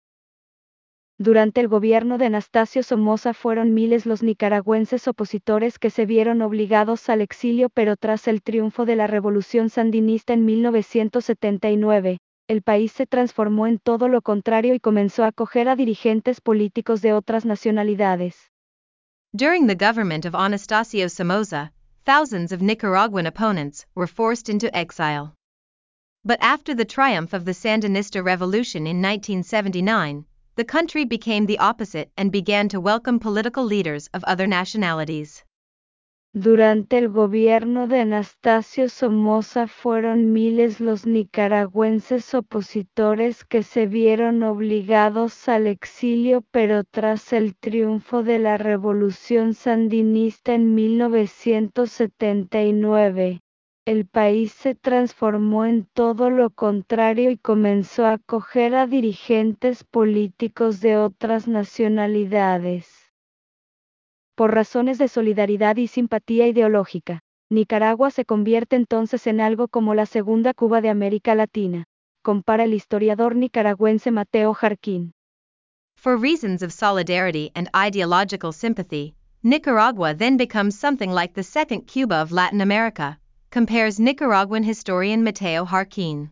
Durante 1.22 1.62
el 1.62 1.68
gobierno 1.68 2.18
de 2.18 2.26
Anastasio 2.26 2.82
Somoza 2.82 3.36
fueron 3.36 3.76
miles 3.76 4.08
los 4.08 4.24
nicaragüenses 4.24 5.08
opositores 5.08 5.78
que 5.78 5.92
se 5.92 6.08
vieron 6.08 6.42
obligados 6.42 7.10
al 7.10 7.22
exilio, 7.22 7.70
pero 7.70 7.96
tras 7.96 8.28
el 8.28 8.42
triunfo 8.42 8.88
de 8.88 8.96
la 8.96 9.06
revolución 9.06 9.70
sandinista 9.70 10.34
en 10.34 10.46
1979, 10.46 12.18
el 12.48 12.64
país 12.64 12.92
se 12.92 13.06
transformó 13.06 13.68
en 13.68 13.78
todo 13.78 14.08
lo 14.08 14.24
contrario 14.24 14.74
y 14.74 14.80
comenzó 14.80 15.24
a 15.24 15.28
acoger 15.28 15.70
a 15.70 15.76
dirigentes 15.76 16.42
políticos 16.42 17.04
de 17.04 17.14
otras 17.14 17.46
nacionalidades. 17.46 18.50
During 19.32 19.68
the 19.68 19.76
government 19.76 20.26
of 20.26 20.34
Anastasio 20.34 21.08
Somoza, 21.08 21.72
thousands 22.04 22.52
of 22.52 22.64
Nicaraguan 22.64 23.28
opponents 23.28 23.86
were 23.94 24.08
forced 24.08 24.50
into 24.50 24.76
exile. 24.76 25.36
But 26.26 26.40
after 26.42 26.76
the 26.76 26.86
triumph 26.86 27.36
of 27.36 27.46
the 27.46 27.54
Sandinista 27.54 28.24
revolution 28.24 28.88
in 28.88 29.04
1979, 29.04 30.26
the 30.56 30.66
country 30.66 31.06
became 31.06 31.46
the 31.46 31.60
opposite 31.60 32.12
and 32.18 32.32
began 32.32 32.68
to 32.70 32.80
welcome 32.80 33.20
political 33.20 33.64
leaders 33.64 34.10
of 34.14 34.24
other 34.26 34.48
nationalities. 34.48 35.44
Durante 36.34 36.98
el 36.98 37.10
gobierno 37.10 37.88
de 37.88 38.00
Anastasio 38.00 38.88
Somoza 38.88 39.68
fueron 39.68 40.32
miles 40.32 40.80
los 40.80 41.06
nicaragüenses 41.06 42.34
opositores 42.34 43.44
que 43.44 43.64
se 43.64 43.86
vieron 43.86 44.42
obligados 44.44 45.50
al 45.50 45.68
exilio, 45.68 46.46
pero 46.52 46.86
tras 46.86 47.34
el 47.34 47.58
triunfo 47.58 48.24
de 48.24 48.40
la 48.40 48.58
revolución 48.58 49.54
sandinista 49.54 50.54
en 50.54 50.74
1979, 50.74 53.42
el 53.86 54.06
país 54.06 54.52
se 54.52 54.76
transformó 54.76 55.66
en 55.66 55.86
todo 55.86 56.30
lo 56.30 56.52
contrario 56.52 57.32
y 57.32 57.38
comenzó 57.38 58.06
a 58.06 58.14
acoger 58.14 58.76
a 58.76 58.86
dirigentes 58.86 59.84
políticos 59.84 60.82
de 60.82 60.98
otras 60.98 61.48
nacionalidades. 61.48 63.12
Por 64.36 64.54
razones 64.54 65.00
de 65.00 65.08
solidaridad 65.08 65.78
y 65.78 65.88
simpatía 65.88 66.48
ideológica, 66.48 67.22
Nicaragua 67.50 68.12
se 68.12 68.24
convierte 68.24 68.76
entonces 68.76 69.26
en 69.26 69.42
algo 69.42 69.68
como 69.68 69.96
la 69.96 70.06
segunda 70.06 70.54
Cuba 70.54 70.82
de 70.82 70.90
América 70.90 71.34
Latina, 71.34 71.86
compara 72.22 72.66
el 72.66 72.76
historiador 72.76 73.36
nicaragüense 73.36 74.12
Mateo 74.12 74.54
Jarquín. 74.54 75.14
For 75.96 76.18
reasons 76.18 76.62
of 76.62 76.72
solidarity 76.72 77.52
and 77.56 77.68
ideological 77.76 78.54
sympathy, 78.54 79.16
Nicaragua 79.42 80.14
then 80.14 80.38
becomes 80.38 80.76
something 80.78 81.10
like 81.10 81.34
the 81.34 81.44
second 81.44 81.88
Cuba 81.88 82.22
of 82.22 82.32
Latin 82.32 82.62
America 82.62 83.18
compares 83.54 84.00
Nicaraguan 84.00 84.64
historian 84.64 85.24
Mateo 85.24 85.66
Jarquín. 85.66 86.32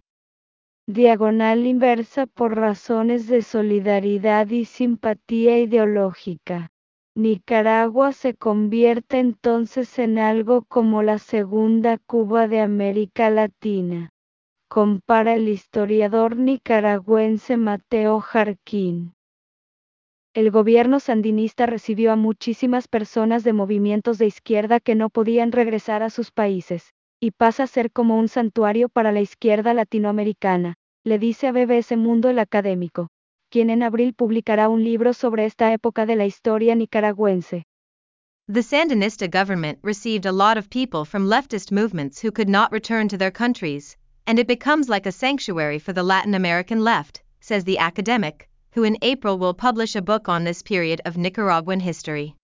Diagonal 0.88 1.68
inversa 1.68 2.28
por 2.28 2.56
razones 2.56 3.28
de 3.28 3.42
solidaridad 3.42 4.48
y 4.50 4.64
simpatía 4.64 5.60
ideológica. 5.60 6.70
Nicaragua 7.16 8.14
se 8.14 8.36
convierte 8.36 9.20
entonces 9.20 10.00
en 10.00 10.18
algo 10.18 10.64
como 10.64 11.04
la 11.04 11.20
segunda 11.20 11.98
Cuba 11.98 12.48
de 12.48 12.62
América 12.62 13.30
Latina. 13.30 14.12
Compara 14.70 15.34
el 15.34 15.50
historiador 15.50 16.38
nicaragüense 16.38 17.58
Mateo 17.58 18.22
Jarquín. 18.22 19.14
El 20.34 20.52
gobierno 20.52 21.02
sandinista 21.02 21.66
recibió 21.66 22.14
a 22.14 22.16
muchísimas 22.16 22.88
personas 22.88 23.44
de 23.44 23.52
movimientos 23.52 24.20
de 24.20 24.28
izquierda 24.28 24.80
que 24.80 24.96
no 24.96 25.10
podían 25.10 25.52
regresar 25.52 26.02
a 26.02 26.10
sus 26.10 26.32
países, 26.32 26.94
y 27.22 27.32
pasa 27.32 27.64
a 27.64 27.68
ser 27.68 27.92
como 27.92 28.18
un 28.18 28.28
santuario 28.28 28.90
para 28.90 29.12
la 29.12 29.20
izquierda 29.20 29.74
latinoamericana, 29.74 30.76
le 31.04 31.20
dice 31.20 31.48
a 31.48 31.52
BBC 31.52 31.98
Mundo 31.98 32.30
el 32.30 32.40
académico, 32.40 33.10
quien 33.50 33.70
en 33.70 33.84
abril 33.84 34.14
publicará 34.14 34.70
un 34.70 34.84
libro 34.84 35.14
sobre 35.14 35.46
esta 35.46 35.74
época 35.74 36.06
de 36.06 36.16
la 36.16 36.26
historia 36.26 36.76
nicaragüense. 36.76 37.64
The 38.48 38.64
Sandinista 38.64 39.28
government 39.30 39.80
received 39.84 40.26
a 40.26 40.32
lot 40.32 40.58
of 40.58 40.70
people 40.70 41.06
from 41.06 41.28
leftist 41.28 41.72
movements 41.72 42.20
who 42.22 42.32
could 42.32 42.50
not 42.50 42.72
return 42.72 43.08
to 43.10 43.18
their 43.18 43.32
countries, 43.32 43.96
and 44.26 44.40
it 44.40 44.48
becomes 44.48 44.90
like 44.90 45.06
a 45.06 45.12
sanctuary 45.12 45.78
for 45.78 45.94
the 45.94 46.04
Latin 46.04 46.34
American 46.34 46.84
left, 46.84 47.22
says 47.42 47.64
the 47.64 47.78
academic, 47.78 48.50
who 48.72 48.84
in 48.84 48.98
April 49.02 49.38
will 49.38 49.54
publish 49.54 49.96
a 49.96 50.02
book 50.02 50.30
on 50.30 50.44
this 50.44 50.64
period 50.64 51.02
of 51.06 51.18
Nicaraguan 51.18 51.80
history. 51.80 52.36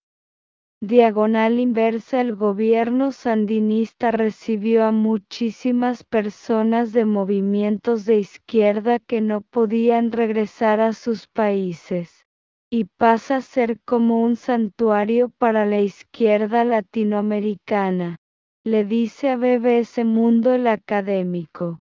Diagonal 0.82 1.58
inversa 1.58 2.20
El 2.20 2.36
gobierno 2.36 3.10
sandinista 3.10 4.10
recibió 4.10 4.84
a 4.84 4.92
muchísimas 4.92 6.04
personas 6.04 6.92
de 6.92 7.06
movimientos 7.06 8.04
de 8.04 8.18
izquierda 8.18 8.98
que 8.98 9.22
no 9.22 9.40
podían 9.40 10.12
regresar 10.12 10.80
a 10.80 10.92
sus 10.92 11.28
países, 11.28 12.26
y 12.70 12.84
pasa 12.84 13.36
a 13.36 13.40
ser 13.40 13.80
como 13.86 14.20
un 14.22 14.36
santuario 14.36 15.30
para 15.38 15.64
la 15.64 15.80
izquierda 15.80 16.62
latinoamericana, 16.66 18.18
le 18.62 18.84
dice 18.84 19.30
a 19.30 19.36
BBC 19.38 20.04
Mundo 20.04 20.52
el 20.52 20.66
académico, 20.66 21.78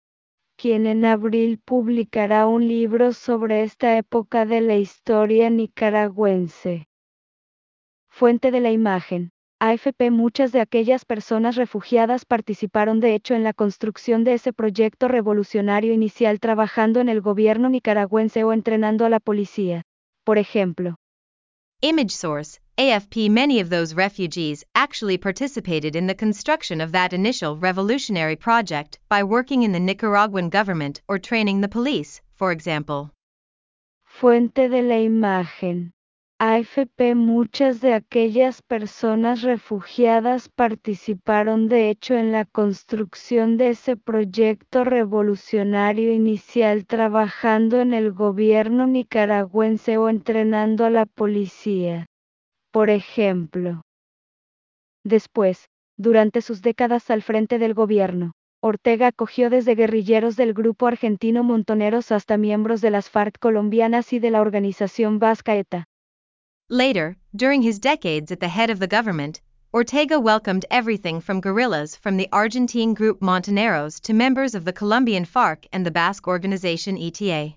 quien 0.56 0.86
en 0.86 1.04
abril 1.04 1.60
publicará 1.62 2.46
un 2.46 2.66
libro 2.66 3.12
sobre 3.12 3.64
esta 3.64 3.98
época 3.98 4.46
de 4.46 4.62
la 4.62 4.76
historia 4.76 5.50
nicaragüense. 5.50 6.86
Fuente 8.18 8.50
de 8.50 8.58
la 8.58 8.72
imagen. 8.72 9.30
AFP 9.60 10.10
Muchas 10.10 10.50
de 10.50 10.60
aquellas 10.60 11.04
personas 11.04 11.54
refugiadas 11.54 12.24
participaron 12.24 12.98
de 12.98 13.14
hecho 13.14 13.36
en 13.36 13.44
la 13.44 13.52
construcción 13.52 14.24
de 14.24 14.34
ese 14.34 14.52
proyecto 14.52 15.06
revolucionario 15.06 15.92
inicial 15.92 16.40
trabajando 16.40 16.98
en 16.98 17.08
el 17.08 17.20
gobierno 17.20 17.68
nicaragüense 17.68 18.42
o 18.42 18.52
entrenando 18.52 19.04
a 19.04 19.08
la 19.08 19.20
policía. 19.20 19.82
Por 20.24 20.38
ejemplo. 20.38 20.96
Image 21.80 22.10
source 22.10 22.58
AFP 22.76 23.30
Many 23.30 23.60
of 23.60 23.70
those 23.70 23.94
refugees 23.94 24.64
actually 24.74 25.16
participated 25.16 25.94
in 25.94 26.08
the 26.08 26.16
construction 26.16 26.80
of 26.80 26.90
that 26.90 27.12
initial 27.12 27.56
revolutionary 27.56 28.34
project 28.34 28.98
by 29.08 29.22
working 29.22 29.62
in 29.62 29.70
the 29.70 29.78
Nicaraguan 29.78 30.50
government 30.50 31.02
or 31.06 31.20
training 31.20 31.60
the 31.60 31.68
police, 31.68 32.20
for 32.34 32.50
example. 32.50 33.12
Fuente 34.04 34.68
de 34.68 34.82
la 34.82 34.96
imagen. 34.96 35.92
AFP 36.40 37.16
Muchas 37.16 37.80
de 37.80 37.94
aquellas 37.94 38.62
personas 38.62 39.42
refugiadas 39.42 40.48
participaron 40.48 41.66
de 41.66 41.90
hecho 41.90 42.14
en 42.14 42.30
la 42.30 42.44
construcción 42.44 43.56
de 43.56 43.70
ese 43.70 43.96
proyecto 43.96 44.84
revolucionario 44.84 46.12
inicial 46.12 46.86
trabajando 46.86 47.80
en 47.80 47.92
el 47.92 48.12
gobierno 48.12 48.86
nicaragüense 48.86 49.98
o 49.98 50.08
entrenando 50.08 50.84
a 50.84 50.90
la 50.90 51.06
policía. 51.06 52.06
Por 52.70 52.88
ejemplo. 52.88 53.82
Después, 55.04 55.66
durante 55.96 56.40
sus 56.40 56.62
décadas 56.62 57.10
al 57.10 57.22
frente 57.22 57.58
del 57.58 57.74
gobierno, 57.74 58.30
Ortega 58.62 59.08
acogió 59.08 59.50
desde 59.50 59.74
guerrilleros 59.74 60.36
del 60.36 60.54
grupo 60.54 60.86
argentino 60.86 61.42
Montoneros 61.42 62.12
hasta 62.12 62.36
miembros 62.36 62.80
de 62.80 62.92
las 62.92 63.10
FARC 63.10 63.40
colombianas 63.40 64.12
y 64.12 64.20
de 64.20 64.30
la 64.30 64.40
organización 64.40 65.18
vasca 65.18 65.56
ETA. 65.56 65.88
Later, 66.70 67.16
during 67.34 67.62
his 67.62 67.78
decades 67.78 68.30
at 68.30 68.40
the 68.40 68.48
head 68.48 68.68
of 68.68 68.78
the 68.78 68.86
government, 68.86 69.40
Ortega 69.72 70.20
welcomed 70.20 70.66
everything 70.70 71.18
from 71.18 71.40
guerrillas 71.40 71.96
from 71.96 72.18
the 72.18 72.28
Argentine 72.30 72.92
group 72.92 73.22
Montoneros 73.22 73.98
to 74.02 74.12
members 74.12 74.54
of 74.54 74.66
the 74.66 74.72
Colombian 74.74 75.24
FARC 75.24 75.66
and 75.72 75.86
the 75.86 75.90
Basque 75.90 76.28
organization 76.28 76.98
ETA. 76.98 77.54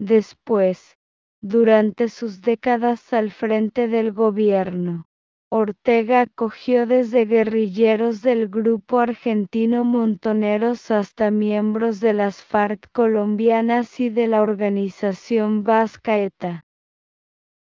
Después, 0.00 0.96
durante 1.42 2.08
sus 2.08 2.40
décadas 2.40 3.12
al 3.12 3.30
frente 3.30 3.88
del 3.88 4.12
gobierno, 4.12 5.06
Ortega 5.50 6.20
acogió 6.20 6.86
desde 6.86 7.24
guerrilleros 7.24 8.22
del 8.22 8.46
grupo 8.46 9.00
argentino 9.00 9.82
Montoneros 9.82 10.92
hasta 10.92 11.32
miembros 11.32 11.98
de 11.98 12.12
las 12.12 12.40
FARC 12.40 12.88
colombianas 12.92 13.98
y 13.98 14.10
de 14.10 14.28
la 14.28 14.42
organización 14.42 15.64
vasca 15.64 16.18
ETA. 16.18 16.64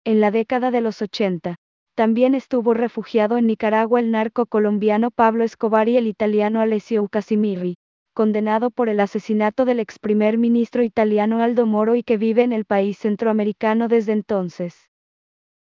En 0.05 0.19
la 0.19 0.31
década 0.31 0.69
de 0.69 0.81
los 0.81 1.01
80, 1.01 1.55
también 1.95 2.35
estuvo 2.35 2.73
refugiado 2.73 3.37
en 3.37 3.47
Nicaragua 3.47 4.01
el 4.01 4.11
narco 4.11 4.45
colombiano 4.47 5.11
Pablo 5.11 5.45
Escobar 5.45 5.87
y 5.87 5.95
el 5.95 6.07
italiano 6.07 6.59
Alessio 6.59 7.07
Casimiri, 7.07 7.77
condenado 8.13 8.69
por 8.69 8.89
el 8.89 8.99
asesinato 8.99 9.63
del 9.63 9.79
ex 9.79 9.99
primer 9.99 10.37
ministro 10.37 10.83
italiano 10.83 11.41
Aldo 11.41 11.65
Moro 11.65 11.95
y 11.95 12.03
que 12.03 12.17
vive 12.17 12.43
en 12.43 12.51
el 12.51 12.65
país 12.65 12.97
centroamericano 12.97 13.87
desde 13.87 14.11
entonces. 14.11 14.89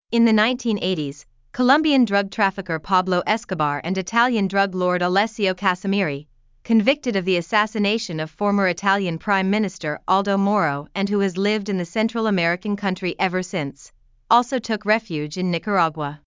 In 0.09 0.25
the 0.25 0.33
1980s, 0.33 1.27
Colombian 1.51 2.03
drug 2.03 2.31
trafficker 2.31 2.79
Pablo 2.79 3.21
Escobar 3.27 3.79
and 3.83 3.97
Italian 3.97 4.47
drug 4.47 4.73
lord 4.73 5.03
Alessio 5.03 5.53
Casimiri, 5.53 6.27
convicted 6.63 7.15
of 7.15 7.25
the 7.25 7.37
assassination 7.37 8.19
of 8.19 8.31
former 8.31 8.67
Italian 8.67 9.19
Prime 9.19 9.51
Minister 9.51 9.99
Aldo 10.07 10.35
Moro 10.37 10.87
and 10.95 11.09
who 11.09 11.19
has 11.19 11.37
lived 11.37 11.69
in 11.69 11.77
the 11.77 11.85
Central 11.85 12.25
American 12.25 12.75
country 12.75 13.15
ever 13.19 13.43
since, 13.43 13.91
also 14.31 14.59
took 14.59 14.85
refuge 14.85 15.37
in 15.37 15.51
Nicaragua. 15.51 16.21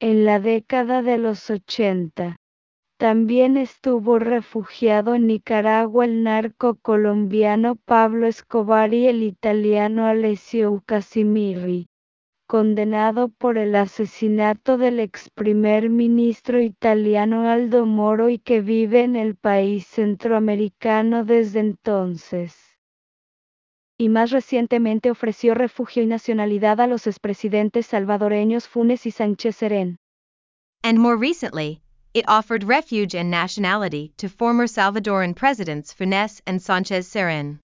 En 0.00 0.24
la 0.24 0.40
década 0.40 1.02
de 1.02 1.18
los 1.18 1.50
80, 1.50 2.36
también 2.98 3.58
estuvo 3.58 4.18
refugiado 4.18 5.14
en 5.14 5.26
Nicaragua 5.26 6.06
el 6.06 6.22
narco 6.22 6.76
colombiano 6.76 7.76
Pablo 7.76 8.26
Escobar 8.26 8.94
y 8.94 9.06
el 9.06 9.22
italiano 9.22 10.06
Alessio 10.06 10.82
Casimiri, 10.86 11.88
condenado 12.46 13.28
por 13.28 13.58
el 13.58 13.76
asesinato 13.76 14.78
del 14.78 14.98
ex 14.98 15.28
primer 15.28 15.90
ministro 15.90 16.58
italiano 16.58 17.50
Aldo 17.50 17.84
Moro 17.84 18.30
y 18.30 18.38
que 18.38 18.62
vive 18.62 19.02
en 19.02 19.16
el 19.16 19.36
país 19.36 19.86
centroamericano 19.86 21.26
desde 21.26 21.60
entonces 21.60 22.69
y 24.00 24.08
más 24.08 24.30
recientemente 24.30 25.10
ofreció 25.10 25.52
refugio 25.52 26.02
y 26.02 26.06
nacionalidad 26.06 26.80
a 26.80 26.86
los 26.86 27.06
expresidentes 27.06 27.84
salvadoreños 27.84 28.66
Funes 28.66 29.04
y 29.04 29.10
Sánchez 29.10 29.56
Serén. 29.56 29.98
And 30.82 30.98
more 30.98 31.16
recently, 31.18 31.82
it 32.14 32.24
offered 32.26 32.64
refuge 32.64 33.14
and 33.14 33.30
nationality 33.30 34.14
to 34.16 34.30
former 34.30 34.66
Salvadoran 34.66 35.34
presidents 35.34 35.92
Funes 35.94 36.40
and 36.46 36.60
Sánchez 36.60 37.08
Serén. 37.08 37.60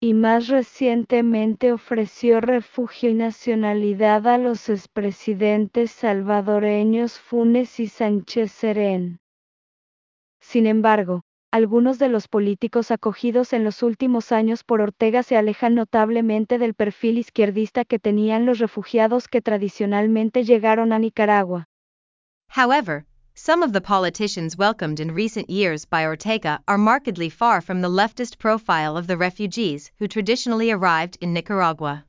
Y 0.00 0.12
más 0.12 0.48
recientemente 0.48 1.70
ofreció 1.70 2.40
refugio 2.40 3.10
y 3.10 3.14
nacionalidad 3.14 4.26
a 4.26 4.38
los 4.38 4.68
expresidentes 4.68 5.92
salvadoreños 5.92 7.20
Funes 7.20 7.78
y 7.78 7.86
Sánchez 7.86 8.50
Serén. 8.50 9.18
Sin 10.40 10.66
embargo, 10.66 11.22
algunos 11.54 12.00
de 12.00 12.08
los 12.08 12.26
políticos 12.26 12.90
acogidos 12.90 13.52
en 13.52 13.62
los 13.62 13.84
últimos 13.84 14.32
años 14.32 14.64
por 14.64 14.80
Ortega 14.80 15.22
se 15.22 15.36
alejan 15.36 15.76
notablemente 15.76 16.58
del 16.58 16.74
perfil 16.74 17.16
izquierdista 17.16 17.84
que 17.84 18.00
tenían 18.00 18.44
los 18.44 18.58
refugiados 18.58 19.28
que 19.28 19.40
tradicionalmente 19.40 20.42
llegaron 20.42 20.92
a 20.92 20.98
Nicaragua. 20.98 21.68
However, 22.48 23.06
some 23.36 23.62
of 23.62 23.72
the 23.72 23.80
politicians 23.80 24.58
welcomed 24.58 24.98
in 24.98 25.14
recent 25.14 25.48
years 25.48 25.86
by 25.86 26.04
Ortega 26.04 26.58
are 26.66 26.76
markedly 26.76 27.30
far 27.30 27.60
from 27.60 27.82
the 27.82 27.88
leftist 27.88 28.36
profile 28.38 28.96
of 28.96 29.06
the 29.06 29.16
refugees 29.16 29.92
who 30.00 30.08
traditionally 30.08 30.72
arrived 30.72 31.16
in 31.20 31.32
Nicaragua. 31.32 32.04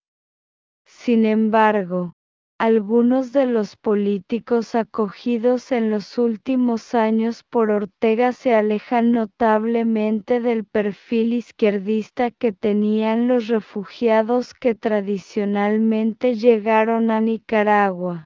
Sin 0.87 1.23
embargo, 1.23 2.14
algunos 2.57 3.33
de 3.33 3.47
los 3.47 3.75
políticos 3.75 4.75
acogidos 4.75 5.73
en 5.73 5.91
los 5.91 6.17
últimos 6.17 6.95
años 6.95 7.43
por 7.43 7.69
Ortega 7.69 8.31
se 8.31 8.55
alejan 8.55 9.11
notablemente 9.11 10.39
del 10.39 10.63
perfil 10.63 11.33
izquierdista 11.33 12.31
que 12.31 12.53
tenían 12.53 13.27
los 13.27 13.49
refugiados 13.49 14.53
que 14.53 14.73
tradicionalmente 14.73 16.35
llegaron 16.35 17.11
a 17.11 17.19
Nicaragua. 17.19 18.23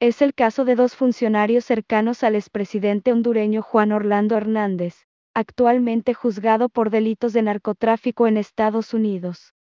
Es 0.00 0.20
el 0.20 0.34
caso 0.34 0.66
de 0.66 0.74
dos 0.74 0.94
funcionarios 0.94 1.64
cercanos 1.64 2.22
al 2.22 2.36
expresidente 2.36 3.10
hondureño 3.10 3.62
Juan 3.62 3.92
Orlando 3.92 4.36
Hernández, 4.36 5.06
actualmente 5.34 6.12
juzgado 6.12 6.68
por 6.68 6.90
delitos 6.90 7.32
de 7.32 7.42
narcotráfico 7.42 8.26
en 8.26 8.36
Estados 8.36 8.92
Unidos. 8.92 9.54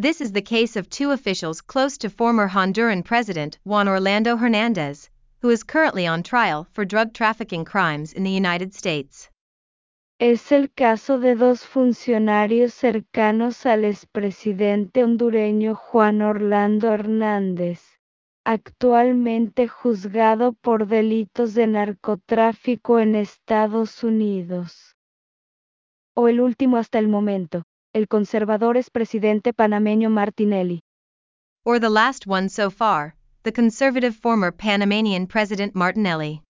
This 0.00 0.20
is 0.20 0.30
the 0.30 0.42
case 0.42 0.76
of 0.76 0.88
two 0.88 1.10
officials 1.10 1.60
close 1.60 1.98
to 1.98 2.08
former 2.08 2.46
Honduran 2.46 3.02
President 3.04 3.58
Juan 3.64 3.88
Orlando 3.88 4.36
Hernandez, 4.36 5.10
who 5.40 5.50
is 5.50 5.64
currently 5.64 6.06
on 6.06 6.22
trial 6.22 6.68
for 6.70 6.84
drug 6.84 7.12
trafficking 7.12 7.64
crimes 7.64 8.12
in 8.12 8.22
the 8.22 8.30
United 8.30 8.76
States. 8.76 9.28
Es 10.20 10.52
el 10.52 10.68
caso 10.68 11.18
de 11.18 11.34
dos 11.34 11.66
funcionarios 11.66 12.74
cercanos 12.74 13.66
al 13.66 13.84
expresidente 13.84 15.02
hondureño 15.02 15.74
Juan 15.74 16.22
Orlando 16.22 16.92
Hernández, 16.92 17.82
actualmente 18.44 19.66
juzgado 19.66 20.52
por 20.52 20.86
delitos 20.86 21.54
de 21.54 21.66
narcotráfico 21.66 23.00
en 23.00 23.16
Estados 23.16 24.04
Unidos. 24.04 24.94
O 26.14 26.28
el 26.28 26.40
último 26.40 26.76
hasta 26.76 27.00
el 27.00 27.08
momento, 27.08 27.64
el 27.94 28.06
conservador 28.06 28.76
expresidente 28.76 29.52
panameño 29.52 30.10
Martinelli. 30.10 30.80
Or 31.64 31.80
the 31.80 31.90
last 31.90 32.26
one 32.26 32.48
so 32.48 32.70
far, 32.70 33.14
the 33.42 33.52
conservative 33.52 34.14
former 34.14 34.52
Panamanian 34.52 35.26
President 35.26 35.74
Martinelli. 35.74 36.42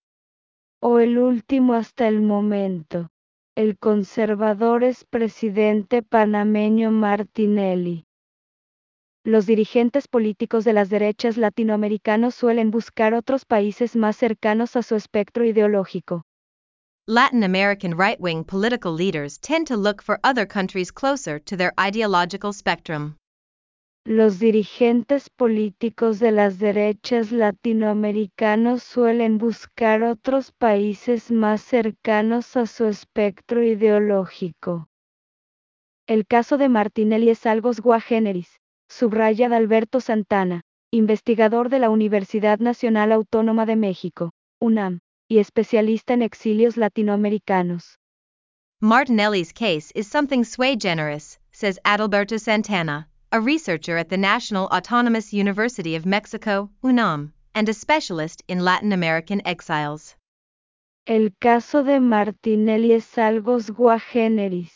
O 0.81 0.99
el 0.99 1.19
último 1.19 1.75
hasta 1.75 2.07
el 2.09 2.21
momento, 2.21 3.09
el 3.57 3.79
conservador 3.79 4.85
expresidente 4.85 6.03
panameño 6.03 6.91
Martinelli. 6.91 8.05
Los 9.25 9.47
dirigentes 9.47 10.07
políticos 10.07 10.65
de 10.65 10.73
las 10.73 10.89
derechas 10.89 11.37
latinoamericanos 11.37 12.35
suelen 12.35 12.71
buscar 12.71 13.15
otros 13.15 13.45
países 13.45 13.97
más 13.97 14.17
cercanos 14.17 14.77
a 14.77 14.83
su 14.83 14.95
espectro 14.95 15.45
ideológico. 15.45 16.23
Latin 17.11 17.43
American 17.43 17.97
right 17.97 18.21
wing 18.21 18.45
political 18.45 18.93
leaders 18.93 19.39
tend 19.39 19.67
to 19.67 19.79
look 19.79 20.03
for 20.03 20.21
other 20.23 20.45
countries 20.45 20.91
closer 20.91 21.39
to 21.39 21.57
their 21.57 21.73
ideological 21.81 22.53
spectrum. 22.53 23.17
Los 24.05 24.39
dirigentes 24.39 25.31
políticos 25.31 26.19
de 26.19 26.33
las 26.33 26.59
derechas 26.59 27.33
latinoamericanos 27.33 28.83
suelen 28.83 29.39
buscar 29.39 30.03
otros 30.03 30.53
países 30.53 31.31
más 31.31 31.63
cercanos 31.63 32.59
a 32.59 32.67
su 32.67 32.85
espectro 32.85 33.63
ideológico. 33.63 34.87
El 36.07 36.27
caso 36.27 36.59
de 36.59 36.69
Martinelli 36.69 37.31
es 37.31 37.47
algo 37.47 37.73
sua 37.73 38.03
generis, 38.03 38.61
subraya 38.87 39.47
Alberto 39.47 40.03
Santana, 40.03 40.61
investigador 40.93 41.71
de 41.71 41.79
la 41.79 41.89
Universidad 41.89 42.59
Nacional 42.59 43.13
Autónoma 43.13 43.65
de 43.65 43.77
México, 43.77 44.33
UNAM 44.61 45.01
y 45.29 45.39
especialista 45.39 46.15
en 46.15 46.23
exilios 46.23 46.77
latinoamericanos. 46.77 47.99
Martinelli's 48.81 49.53
case 49.53 49.93
is 49.95 50.07
something 50.07 50.45
sui 50.45 50.77
generis, 50.77 51.39
says 51.53 51.79
Adalberto 51.85 52.39
Santana, 52.39 53.09
a 53.31 53.41
researcher 53.41 53.99
at 53.99 54.09
the 54.09 54.17
National 54.17 54.69
Autonomous 54.69 55.33
University 55.33 55.97
of 55.97 56.07
Mexico, 56.07 56.71
UNAM, 56.83 57.33
and 57.55 57.69
a 57.69 57.75
specialist 57.75 58.43
in 58.49 58.65
Latin 58.65 58.93
American 58.93 59.43
exiles. 59.45 60.15
El 61.07 61.31
caso 61.41 61.83
de 61.83 62.01
Martinelli 62.01 62.93
es 62.93 63.19
algo 63.19 63.61
sua 63.61 63.99
generis, 63.99 64.73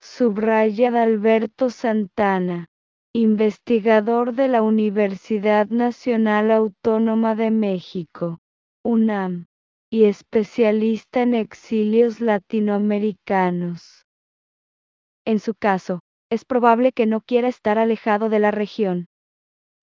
subraya 0.00 0.88
Adalberto 0.88 1.70
Santana, 1.70 2.66
investigador 3.14 4.34
de 4.34 4.48
la 4.48 4.62
Universidad 4.62 5.68
Nacional 5.68 6.50
Autónoma 6.50 7.34
de 7.34 7.50
México, 7.50 8.38
UNAM, 8.84 9.46
y 9.92 10.06
especialista 10.06 11.20
en 11.20 11.34
exilios 11.34 12.22
latinoamericanos. 12.22 14.06
En 15.26 15.38
su 15.38 15.54
caso, 15.54 16.00
es 16.30 16.46
probable 16.46 16.92
que 16.92 17.04
no 17.04 17.20
quiera 17.20 17.48
estar 17.48 17.76
alejado 17.76 18.30
de 18.30 18.38
la 18.38 18.52
región. 18.52 19.04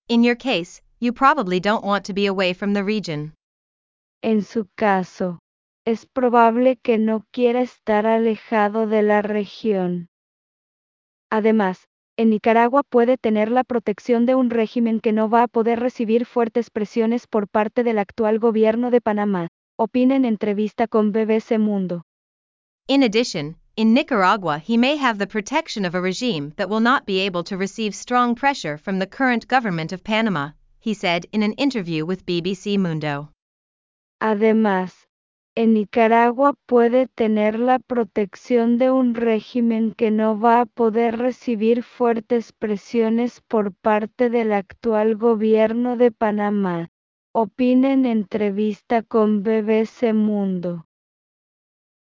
In 0.08 0.24
your 0.24 0.36
case, 0.36 0.82
you 1.00 1.14
probably 1.14 1.60
don't 1.60 1.86
want 1.86 2.08
to 2.08 2.14
be 2.16 2.26
away 2.26 2.56
from 2.56 2.74
the 2.74 2.82
region. 2.82 3.36
En 4.24 4.42
su 4.42 4.68
caso, 4.74 5.38
es 5.86 6.08
probable 6.08 6.78
que 6.78 6.98
no 6.98 7.24
quiera 7.32 7.62
estar 7.62 8.08
alejado 8.08 8.88
de 8.88 9.04
la 9.04 9.22
región. 9.22 10.08
Además, 11.30 11.86
en 12.18 12.32
Nicaragua 12.32 12.82
puede 12.82 13.20
tener 13.20 13.52
la 13.52 13.64
protección 13.64 14.26
de 14.26 14.34
un 14.34 14.50
régimen 14.50 15.02
que 15.02 15.12
no 15.14 15.30
va 15.30 15.44
a 15.44 15.48
poder 15.48 15.80
recibir 15.80 16.26
fuertes 16.26 16.72
presiones 16.72 17.28
por 17.28 17.48
parte 17.48 17.84
del 17.84 18.00
actual 18.00 18.40
gobierno 18.40 18.90
de 18.90 19.02
Panamá, 19.02 19.50
opina 19.80 20.16
en 20.16 20.26
entrevista 20.26 20.88
con 20.88 21.12
BBC 21.14 21.58
Mundo. 21.58 22.04
In 22.90 23.04
addition, 23.04 23.56
in 23.78 23.94
Nicaragua 23.94 24.58
he 24.60 24.76
may 24.76 24.98
have 24.98 25.18
the 25.18 25.26
protection 25.26 25.86
of 25.86 25.96
a 25.96 26.02
regime 26.02 26.52
that 26.58 26.70
will 26.70 26.82
not 26.82 27.06
be 27.06 27.22
able 27.22 27.46
to 27.46 27.56
receive 27.56 27.96
strong 27.96 28.36
pressure 28.36 28.78
from 28.78 29.00
the 29.00 29.08
current 29.08 29.48
government 29.48 29.94
of 29.94 30.04
Panama, 30.04 30.52
he 30.82 30.94
said 30.94 31.26
in 31.32 31.44
an 31.44 31.54
interview 31.54 32.06
with 32.06 32.26
BBC 32.26 32.78
Mundo. 32.78 33.30
Además, 34.22 35.08
en 35.56 35.74
Nicaragua 35.74 36.56
puede 36.68 37.08
tener 37.16 37.58
la 37.58 37.80
protección 37.80 38.78
de 38.78 38.92
un 38.92 39.16
régimen 39.16 39.94
que 39.94 40.12
no 40.12 40.38
va 40.38 40.62
a 40.62 40.66
poder 40.66 41.18
recibir 41.18 41.84
fuertes 41.84 42.52
presiones 42.52 43.42
por 43.48 43.72
parte 43.72 44.30
del 44.30 44.52
actual 44.52 45.16
gobierno 45.16 45.96
de 45.96 46.12
Panamá, 46.12 46.90
opina 47.42 47.94
en 47.94 48.06
entrevista 48.06 49.02
con 49.02 49.44
BBC 49.44 50.14
Mundo. 50.14 50.86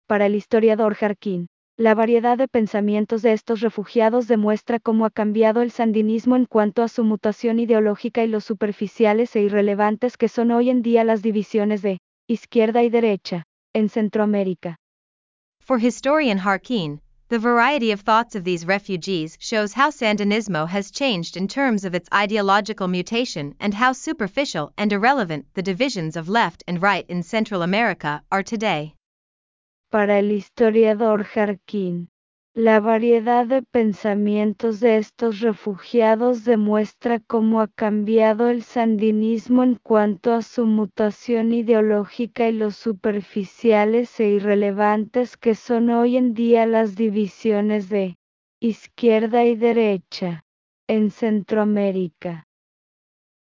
Para 0.07 0.25
el 0.25 0.33
historiador 0.33 0.95
Jarquín, 0.95 1.45
la 1.77 1.93
variedad 1.93 2.39
de 2.39 2.47
pensamientos 2.47 3.21
de 3.21 3.33
estos 3.33 3.61
refugiados 3.61 4.27
demuestra 4.27 4.79
cómo 4.79 5.05
ha 5.05 5.11
cambiado 5.11 5.61
el 5.61 5.69
sandinismo 5.69 6.37
en 6.37 6.45
cuanto 6.45 6.81
a 6.81 6.87
su 6.87 7.03
mutación 7.03 7.59
ideológica 7.59 8.23
y 8.23 8.27
lo 8.27 8.41
superficiales 8.41 9.35
e 9.35 9.43
irrelevantes 9.43 10.17
que 10.17 10.27
son 10.27 10.49
hoy 10.49 10.71
en 10.71 10.81
día 10.81 11.03
las 11.03 11.21
divisiones 11.21 11.83
de 11.83 11.99
izquierda 12.27 12.81
y 12.81 12.89
derecha, 12.89 13.43
en 13.73 13.89
Centroamérica. 13.89 14.77
For 15.61 15.79
historian 15.79 16.39
Harkin, 16.39 16.99
the 17.29 17.39
variety 17.39 17.91
of 17.91 17.99
thoughts 18.01 18.35
of 18.35 18.45
these 18.45 18.65
refugees 18.65 19.37
shows 19.39 19.73
how 19.73 19.89
Sandinismo 19.89 20.65
has 20.65 20.91
changed 20.91 21.35
in 21.35 21.47
terms 21.47 21.83
of 21.83 21.93
its 21.93 22.07
ideological 22.13 22.87
mutation 22.87 23.53
and 23.59 23.73
how 23.73 23.91
superficial 23.91 24.71
and 24.77 24.93
irrelevant 24.93 25.45
the 25.53 25.61
divisions 25.61 26.15
of 26.15 26.29
left 26.29 26.63
and 26.67 26.81
right 26.81 27.05
in 27.09 27.21
Central 27.21 27.61
America 27.63 28.23
are 28.31 28.43
today. 28.43 28.93
Para 29.91 30.19
el 30.19 30.29
historiador 30.29 31.25
Harkin, 31.25 32.07
La 32.59 32.79
variedad 32.79 33.45
de 33.45 33.61
pensamientos 33.61 34.79
de 34.79 34.97
estos 34.97 35.41
refugiados 35.41 36.43
demuestra 36.43 37.19
cómo 37.19 37.61
ha 37.61 37.67
cambiado 37.67 38.49
el 38.49 38.63
sandinismo 38.63 39.63
en 39.63 39.75
cuanto 39.75 40.33
a 40.33 40.41
su 40.41 40.65
mutación 40.65 41.53
ideológica 41.53 42.49
y 42.49 42.53
los 42.53 42.75
superficiales 42.75 44.19
e 44.19 44.29
irrelevantes 44.29 45.37
que 45.37 45.53
son 45.53 45.91
hoy 45.91 46.17
en 46.17 46.33
día 46.33 46.65
las 46.65 46.95
divisiones 46.95 47.89
de 47.89 48.15
izquierda 48.59 49.45
y 49.45 49.55
derecha 49.55 50.41
en 50.87 51.11
Centroamérica. 51.11 52.47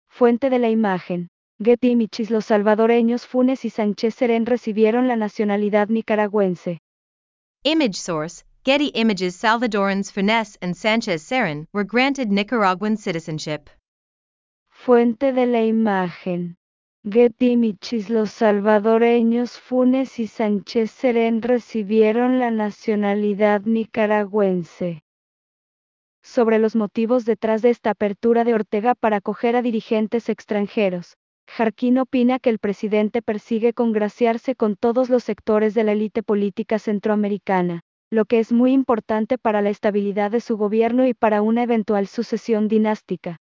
Fuente 0.10 0.50
de 0.50 0.60
la 0.60 0.70
imagen. 0.70 1.30
Getty 1.64 1.96
Michis 1.96 2.32
Los 2.32 2.48
salvadoreños 2.48 3.26
Funes 3.26 3.64
y 3.64 3.70
Sánchez 3.70 4.16
Serén 4.16 4.46
recibieron 4.46 5.08
la 5.08 5.16
nacionalidad 5.16 5.88
nicaragüense. 5.88 6.82
Image 7.64 7.94
source 7.94 8.44
Getty 8.66 8.88
Images 8.88 9.38
Salvadorans 9.38 10.12
Finesse 10.12 10.58
and 10.62 10.76
Sanchez 10.76 11.24
Serén 11.24 11.66
were 11.72 11.86
granted 11.86 12.30
Nicaraguan 12.30 12.98
citizenship. 12.98 13.70
Fuente 14.70 15.32
de 15.32 15.46
la 15.46 15.64
imagen. 15.64 16.58
Getty 17.10 17.52
Images 17.54 18.10
Los 18.10 18.32
salvadoreños 18.32 19.58
Funes 19.58 20.20
y 20.20 20.28
Sánchez 20.28 20.92
Serén 20.92 21.42
recibieron 21.42 22.38
la 22.38 22.52
nacionalidad 22.52 23.62
nicaragüense. 23.62 25.04
Sobre 26.22 26.60
los 26.60 26.76
motivos 26.76 27.24
detrás 27.24 27.62
de 27.62 27.70
esta 27.70 27.92
apertura 27.92 28.44
de 28.44 28.56
Ortega 28.56 28.94
para 28.94 29.18
acoger 29.18 29.56
a 29.56 29.62
dirigentes 29.62 30.28
extranjeros, 30.28 31.16
Jarquín 31.48 31.98
opina 31.98 32.40
que 32.40 32.50
el 32.50 32.60
presidente 32.60 33.22
persigue 33.22 33.72
congraciarse 33.72 34.54
con 34.56 34.76
todos 34.76 35.10
los 35.10 35.24
sectores 35.24 35.74
de 35.74 35.86
la 35.86 35.94
élite 35.94 36.24
política 36.24 36.78
centroamericana, 36.78 37.84
lo 38.12 38.26
que 38.26 38.40
es 38.40 38.52
muy 38.52 38.74
importante 38.74 39.38
para 39.38 39.62
la 39.62 39.70
estabilidad 39.70 40.32
de 40.32 40.42
su 40.42 40.58
gobierno 40.58 41.06
y 41.06 41.14
para 41.14 41.42
una 41.42 41.64
eventual 41.64 42.08
sucesión 42.08 42.68
dinástica. 42.68 43.38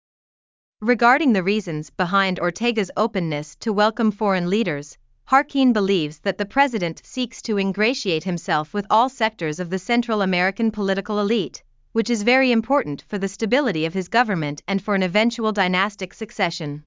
Regarding 0.81 1.33
the 1.33 1.43
reasons 1.43 1.91
behind 1.91 2.39
Ortega's 2.39 2.91
openness 2.97 3.57
to 3.57 3.73
welcome 3.73 4.11
foreign 4.11 4.49
leaders, 4.49 4.99
Harkin 5.25 5.73
believes 5.73 6.21
that 6.21 6.39
the 6.39 6.47
president 6.47 7.01
seeks 7.05 7.43
to 7.43 7.59
ingratiate 7.59 8.25
himself 8.25 8.73
with 8.73 8.87
all 8.89 9.09
sectors 9.09 9.59
of 9.59 9.71
the 9.71 9.79
Central 9.79 10.23
American 10.23 10.71
political 10.71 11.19
elite, 11.19 11.63
which 11.93 12.11
is 12.11 12.23
very 12.23 12.53
important 12.53 13.05
for 13.09 13.19
the 13.19 13.29
stability 13.29 13.87
of 13.87 13.95
his 13.95 14.09
government 14.09 14.63
and 14.69 14.81
for 14.81 14.95
an 14.95 15.03
eventual 15.03 15.53
dynastic 15.53 16.15
succession. 16.15 16.85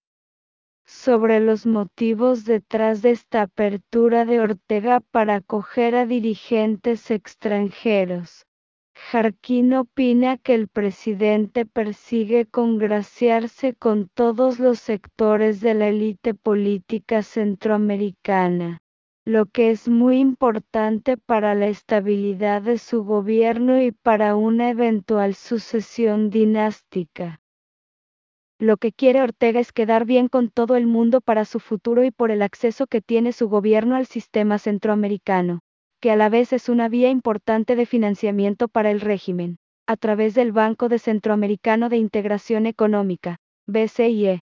Sobre 0.86 1.40
los 1.40 1.66
motivos 1.66 2.46
detrás 2.46 3.02
de 3.02 3.12
esta 3.12 3.44
apertura 3.44 4.26
de 4.26 4.40
Ortega 4.40 5.00
para 5.00 5.36
acoger 5.36 5.96
a 5.96 6.06
dirigentes 6.06 7.12
extranjeros. 7.12 8.46
Jarquín 8.96 9.74
opina 9.74 10.38
que 10.38 10.54
el 10.54 10.68
presidente 10.68 11.66
persigue 11.66 12.46
congraciarse 12.46 13.74
con 13.74 14.08
todos 14.14 14.60
los 14.60 14.80
sectores 14.80 15.60
de 15.60 15.74
la 15.74 15.88
élite 15.88 16.34
política 16.34 17.24
centroamericana, 17.24 18.80
lo 19.26 19.48
que 19.48 19.72
es 19.72 19.90
muy 19.90 20.20
importante 20.20 21.18
para 21.18 21.56
la 21.56 21.68
estabilidad 21.68 22.62
de 22.62 22.78
su 22.78 23.04
gobierno 23.04 23.82
y 23.82 23.92
para 23.92 24.36
una 24.36 24.70
eventual 24.70 25.36
sucesión 25.36 26.30
dinástica. 26.30 27.41
Lo 28.62 28.78
que 28.78 28.92
quiere 28.92 29.24
Ortega 29.24 29.60
es 29.60 29.72
quedar 29.72 30.06
bien 30.06 30.28
con 30.28 30.52
todo 30.52 30.76
el 30.76 30.86
mundo 30.86 31.20
para 31.20 31.46
su 31.46 31.60
futuro 31.60 32.04
y 32.04 32.12
por 32.12 32.30
el 32.30 32.44
acceso 32.44 32.86
que 32.86 33.02
tiene 33.02 33.34
su 33.34 33.50
gobierno 33.50 33.96
al 33.96 34.06
sistema 34.06 34.60
centroamericano, 34.60 35.62
que 36.00 36.12
a 36.12 36.16
la 36.16 36.30
vez 36.30 36.54
es 36.54 36.70
una 36.70 36.88
vía 36.88 37.10
importante 37.10 37.76
de 37.76 37.88
financiamiento 37.88 38.68
para 38.68 38.92
el 38.92 39.02
régimen, 39.02 39.58
a 39.88 39.98
través 39.98 40.36
del 40.36 40.52
Banco 40.52 40.90
de 40.90 41.00
Centroamericano 41.00 41.90
de 41.90 41.98
Integración 41.98 42.68
Económica, 42.68 43.38
BCIE. 43.66 44.42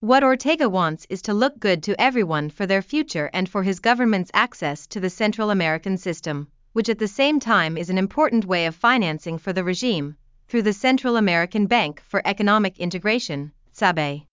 What 0.00 0.24
Ortega 0.24 0.68
wants 0.68 1.06
is 1.08 1.22
to 1.22 1.32
look 1.32 1.60
good 1.60 1.84
to 1.84 1.94
everyone 1.96 2.50
for 2.50 2.66
their 2.66 2.82
future 2.82 3.30
and 3.32 3.48
for 3.48 3.62
his 3.62 3.80
government's 3.80 4.32
access 4.34 4.88
to 4.88 4.98
the 4.98 5.10
Central 5.10 5.50
American 5.50 5.96
system, 5.96 6.48
which 6.72 6.88
at 6.88 6.98
the 6.98 7.06
same 7.06 7.38
time 7.38 7.78
is 7.78 7.88
an 7.88 7.98
important 7.98 8.46
way 8.46 8.66
of 8.66 8.74
financing 8.74 9.38
for 9.38 9.52
the 9.52 9.62
regime, 9.62 10.16
through 10.48 10.62
the 10.62 10.72
Central 10.72 11.16
American 11.16 11.66
Bank 11.66 12.00
for 12.00 12.22
Economic 12.24 12.80
Integration, 12.80 13.52
SABE. 13.72 14.26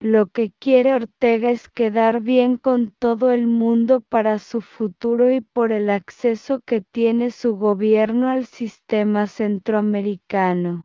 Lo 0.00 0.26
que 0.26 0.52
quiere 0.60 0.92
Ortega 0.92 1.50
es 1.50 1.68
quedar 1.68 2.20
bien 2.20 2.56
con 2.56 2.94
todo 2.98 3.32
el 3.32 3.46
mundo 3.46 4.00
para 4.00 4.38
su 4.38 4.60
futuro 4.60 5.32
y 5.32 5.40
por 5.40 5.72
el 5.72 5.90
acceso 5.90 6.60
que 6.64 6.82
tiene 6.82 7.30
su 7.30 7.56
gobierno 7.56 8.28
al 8.28 8.46
sistema 8.46 9.26
centroamericano, 9.26 10.84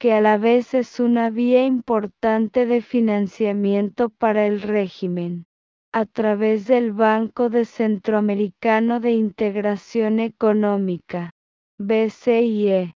que 0.00 0.14
a 0.14 0.20
la 0.20 0.38
vez 0.38 0.74
es 0.74 0.98
una 1.00 1.30
vía 1.30 1.64
importante 1.64 2.66
de 2.66 2.80
financiamiento 2.80 4.08
para 4.08 4.46
el 4.46 4.62
régimen, 4.62 5.46
a 5.92 6.06
través 6.06 6.66
del 6.66 6.92
Banco 6.92 7.50
de 7.50 7.66
Centroamericano 7.66 9.00
de 9.00 9.12
Integración 9.12 10.18
Económica, 10.18 11.30
BCIE. 11.78 12.95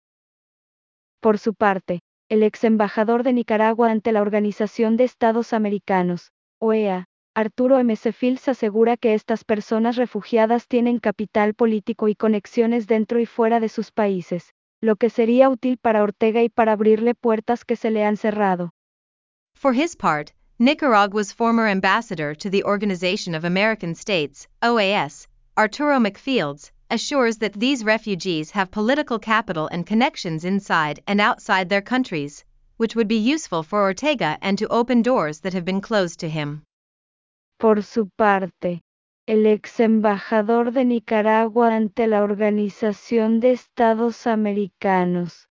Por 1.22 1.38
su 1.38 1.54
parte, 1.54 2.00
el 2.30 2.44
ex 2.44 2.64
embajador 2.64 3.24
de 3.24 3.34
Nicaragua 3.34 3.92
ante 3.92 4.14
la 4.14 4.22
Organización 4.22 4.96
de 4.96 5.04
Estados 5.04 5.52
Americanos, 5.52 6.32
OEA, 6.62 7.06
Arturo 7.36 7.78
M. 7.80 7.96
Fields 7.96 8.48
asegura 8.48 8.96
que 8.96 9.14
estas 9.14 9.44
personas 9.44 9.98
refugiadas 9.98 10.68
tienen 10.68 11.00
capital 11.00 11.56
político 11.56 12.08
y 12.08 12.16
conexiones 12.16 12.88
dentro 12.88 13.20
y 13.20 13.26
fuera 13.26 13.60
de 13.60 13.68
sus 13.68 13.92
países, 13.92 14.54
lo 14.82 14.96
que 14.96 15.10
sería 15.10 15.50
útil 15.50 15.78
para 15.78 16.04
Ortega 16.04 16.42
y 16.42 16.50
para 16.50 16.72
abrirle 16.72 17.16
puertas 17.16 17.66
que 17.66 17.76
se 17.76 17.92
le 17.92 18.06
han 18.06 18.16
cerrado. 18.16 18.72
For 19.54 19.74
his 19.74 19.98
part, 19.98 20.32
Nicaragua's 20.58 21.34
former 21.34 21.68
ambassador 21.68 22.36
to 22.36 22.50
the 22.50 22.64
Organization 22.64 23.36
of 23.36 23.44
American 23.44 23.94
States, 23.94 24.48
OAS, 24.62 25.28
Arturo 25.56 26.00
McFields, 26.00 26.72
assures 26.90 27.38
that 27.38 27.54
these 27.54 27.84
refugees 27.84 28.52
have 28.52 28.72
political 28.72 29.20
capital 29.20 29.68
and 29.72 29.86
connections 29.86 30.46
inside 30.46 31.02
and 31.08 31.22
outside 31.22 31.70
their 31.70 31.82
countries, 31.82 32.44
which 32.78 32.96
would 32.96 33.08
be 33.08 33.18
useful 33.18 33.62
for 33.62 33.82
Ortega 33.82 34.38
and 34.42 34.58
to 34.58 34.68
open 34.70 35.02
doors 35.02 35.40
that 35.42 35.54
have 35.54 35.66
been 35.66 35.82
closed 35.82 36.20
to 36.20 36.30
him. 36.30 36.64
Por 37.60 37.82
su 37.82 38.10
parte, 38.18 38.82
el 39.28 39.46
ex 39.46 39.80
embajador 39.80 40.72
de 40.74 40.86
Nicaragua 40.86 41.72
ante 41.72 42.08
la 42.08 42.22
Organización 42.24 43.40
de 43.42 43.52
Estados 43.52 44.26
Americanos, 44.26 45.46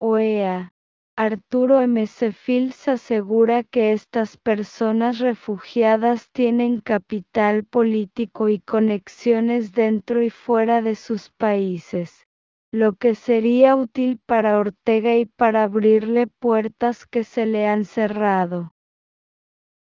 OEA, 0.00 0.70
Arturo 1.16 1.80
M. 1.80 2.08
Fields 2.08 2.88
asegura 2.88 3.62
que 3.62 3.92
estas 3.92 4.36
personas 4.36 5.20
refugiadas 5.20 6.28
tienen 6.32 6.80
capital 6.80 7.62
político 7.62 8.48
y 8.48 8.58
conexiones 8.58 9.70
dentro 9.70 10.24
y 10.24 10.30
fuera 10.30 10.82
de 10.82 10.96
sus 10.96 11.30
países, 11.30 12.26
lo 12.72 12.94
que 12.94 13.14
sería 13.14 13.76
útil 13.76 14.18
para 14.26 14.58
Ortega 14.58 15.14
y 15.14 15.26
para 15.26 15.62
abrirle 15.62 16.26
puertas 16.26 17.06
que 17.06 17.22
se 17.22 17.46
le 17.46 17.68
han 17.68 17.84
cerrado. 17.84 18.72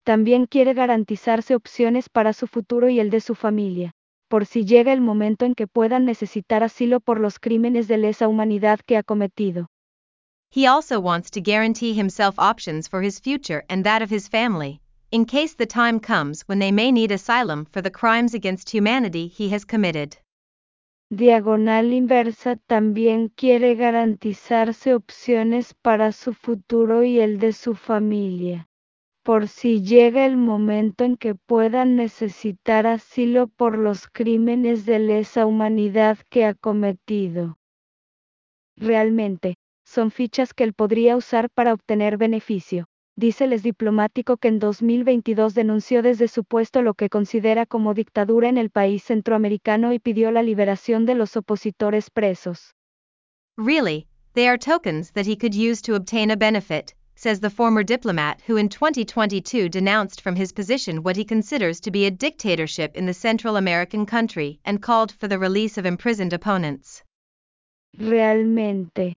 También 0.04 0.46
quiere 0.46 0.74
garantizarse 0.74 1.56
opciones 1.56 2.10
para 2.10 2.34
su 2.34 2.48
futuro 2.48 2.90
y 2.90 3.00
el 3.00 3.10
de 3.10 3.22
su 3.22 3.34
familia, 3.34 3.94
por 4.28 4.46
si 4.46 4.66
llega 4.66 4.92
el 4.92 5.00
momento 5.00 5.46
en 5.46 5.56
que 5.56 5.68
puedan 5.68 6.04
necesitar 6.04 6.64
asilo 6.64 7.00
por 7.00 7.22
los 7.22 7.40
crímenes 7.40 7.88
de 7.88 7.98
lesa 7.98 8.28
humanidad 8.28 8.82
que 8.86 8.98
ha 8.98 9.04
cometido. 9.04 9.70
He 10.54 10.68
also 10.68 11.00
wants 11.00 11.32
to 11.32 11.42
guarantee 11.42 11.94
himself 11.96 12.36
options 12.38 12.88
for 12.88 13.02
his 13.02 13.20
future 13.20 13.64
and 13.70 13.84
that 13.84 14.04
of 14.04 14.12
his 14.12 14.28
family, 14.28 14.82
in 15.10 15.26
case 15.26 15.56
the 15.56 15.66
time 15.66 16.00
comes 16.00 16.44
when 16.44 16.60
they 16.60 16.72
may 16.72 16.92
need 16.92 17.12
asylum 17.12 17.66
for 17.66 17.82
the 17.82 17.90
crimes 17.90 18.36
against 18.36 18.70
humanity 18.70 19.26
he 19.26 19.50
has 19.50 19.66
committed. 19.66 20.16
Diagonal 21.10 21.92
inversa 21.92 22.60
también 22.70 23.32
quiere 23.36 23.74
garantizarse 23.74 24.94
opciones 24.94 25.74
para 25.74 26.12
su 26.12 26.36
futuro 26.36 27.04
y 27.04 27.20
el 27.20 27.40
de 27.40 27.52
su 27.52 27.74
familia, 27.74 28.68
por 29.24 29.48
si 29.48 29.82
llega 29.82 30.24
el 30.24 30.38
momento 30.38 31.04
en 31.04 31.18
que 31.18 31.34
puedan 31.34 31.96
necesitar 31.96 32.86
asilo 32.86 33.48
por 33.48 33.80
los 33.80 34.06
crímenes 34.06 34.86
de 34.86 35.00
lesa 35.00 35.48
humanidad 35.48 36.20
que 36.30 36.46
ha 36.46 36.54
cometido. 36.54 37.58
Realmente, 38.78 39.56
son 39.94 40.10
fichas 40.10 40.54
que 40.54 40.64
él 40.64 40.74
podría 40.74 41.16
usar 41.16 41.50
para 41.50 41.74
obtener 41.74 42.18
beneficio. 42.18 42.88
Dice 43.16 43.44
el 43.44 43.62
diplomático 43.62 44.38
que 44.38 44.48
en 44.48 44.58
2022 44.58 45.54
denunció 45.54 46.02
desde 46.02 46.28
su 46.28 46.44
puesto 46.44 46.82
lo 46.82 46.96
que 46.96 47.10
considera 47.10 47.68
como 47.68 47.94
dictadura 47.94 48.50
en 48.50 48.58
el 48.58 48.72
país 48.72 49.04
centroamericano 49.04 49.94
y 49.94 50.00
pidió 50.00 50.32
la 50.32 50.42
liberación 50.42 51.06
de 51.06 51.14
los 51.14 51.38
opositores 51.38 52.10
presos. 52.10 52.74
Really, 53.56 54.08
they 54.34 54.48
are 54.48 54.58
tokens 54.58 55.12
that 55.12 55.28
he 55.28 55.38
could 55.38 55.54
use 55.54 55.80
to 55.84 55.94
obtain 55.94 56.32
a 56.32 56.36
benefit, 56.36 56.96
says 57.14 57.40
the 57.40 57.52
former 57.52 57.84
diplomat 57.84 58.42
who 58.48 58.58
in 58.58 58.68
2022 58.68 59.70
denounced 59.70 60.22
from 60.22 60.36
his 60.36 60.52
position 60.52 61.04
what 61.04 61.16
he 61.16 61.24
considers 61.24 61.80
to 61.80 61.92
be 61.92 62.08
a 62.08 62.12
dictatorship 62.12 62.96
in 62.96 63.06
the 63.06 63.14
Central 63.14 63.58
American 63.58 64.08
country 64.08 64.60
and 64.66 64.82
called 64.82 65.12
for 65.12 65.28
the 65.28 65.38
release 65.38 65.78
of 65.78 65.86
imprisoned 65.86 66.34
opponents. 66.34 67.04
Realmente, 68.00 69.14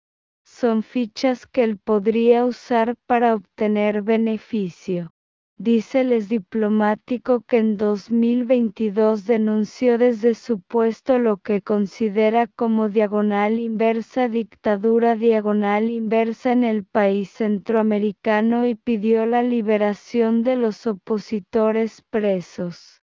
son 0.58 0.82
fichas 0.82 1.46
que 1.46 1.62
él 1.64 1.76
podría 1.76 2.46
usar 2.46 2.94
para 3.06 3.34
obtener 3.34 4.00
beneficio. 4.00 5.12
Dice 5.58 6.00
el 6.00 6.28
diplomático 6.28 7.42
que 7.42 7.58
en 7.58 7.76
2022 7.76 9.26
denunció 9.26 9.98
desde 9.98 10.34
su 10.34 10.60
puesto 10.60 11.18
lo 11.18 11.36
que 11.36 11.60
considera 11.60 12.46
como 12.46 12.88
diagonal 12.88 13.58
inversa 13.58 14.28
dictadura 14.28 15.14
diagonal 15.14 15.90
inversa 15.90 16.52
en 16.52 16.64
el 16.64 16.84
país 16.84 17.30
centroamericano 17.30 18.66
y 18.66 18.76
pidió 18.76 19.26
la 19.26 19.42
liberación 19.42 20.42
de 20.42 20.56
los 20.56 20.86
opositores 20.86 22.02
presos. 22.08 22.95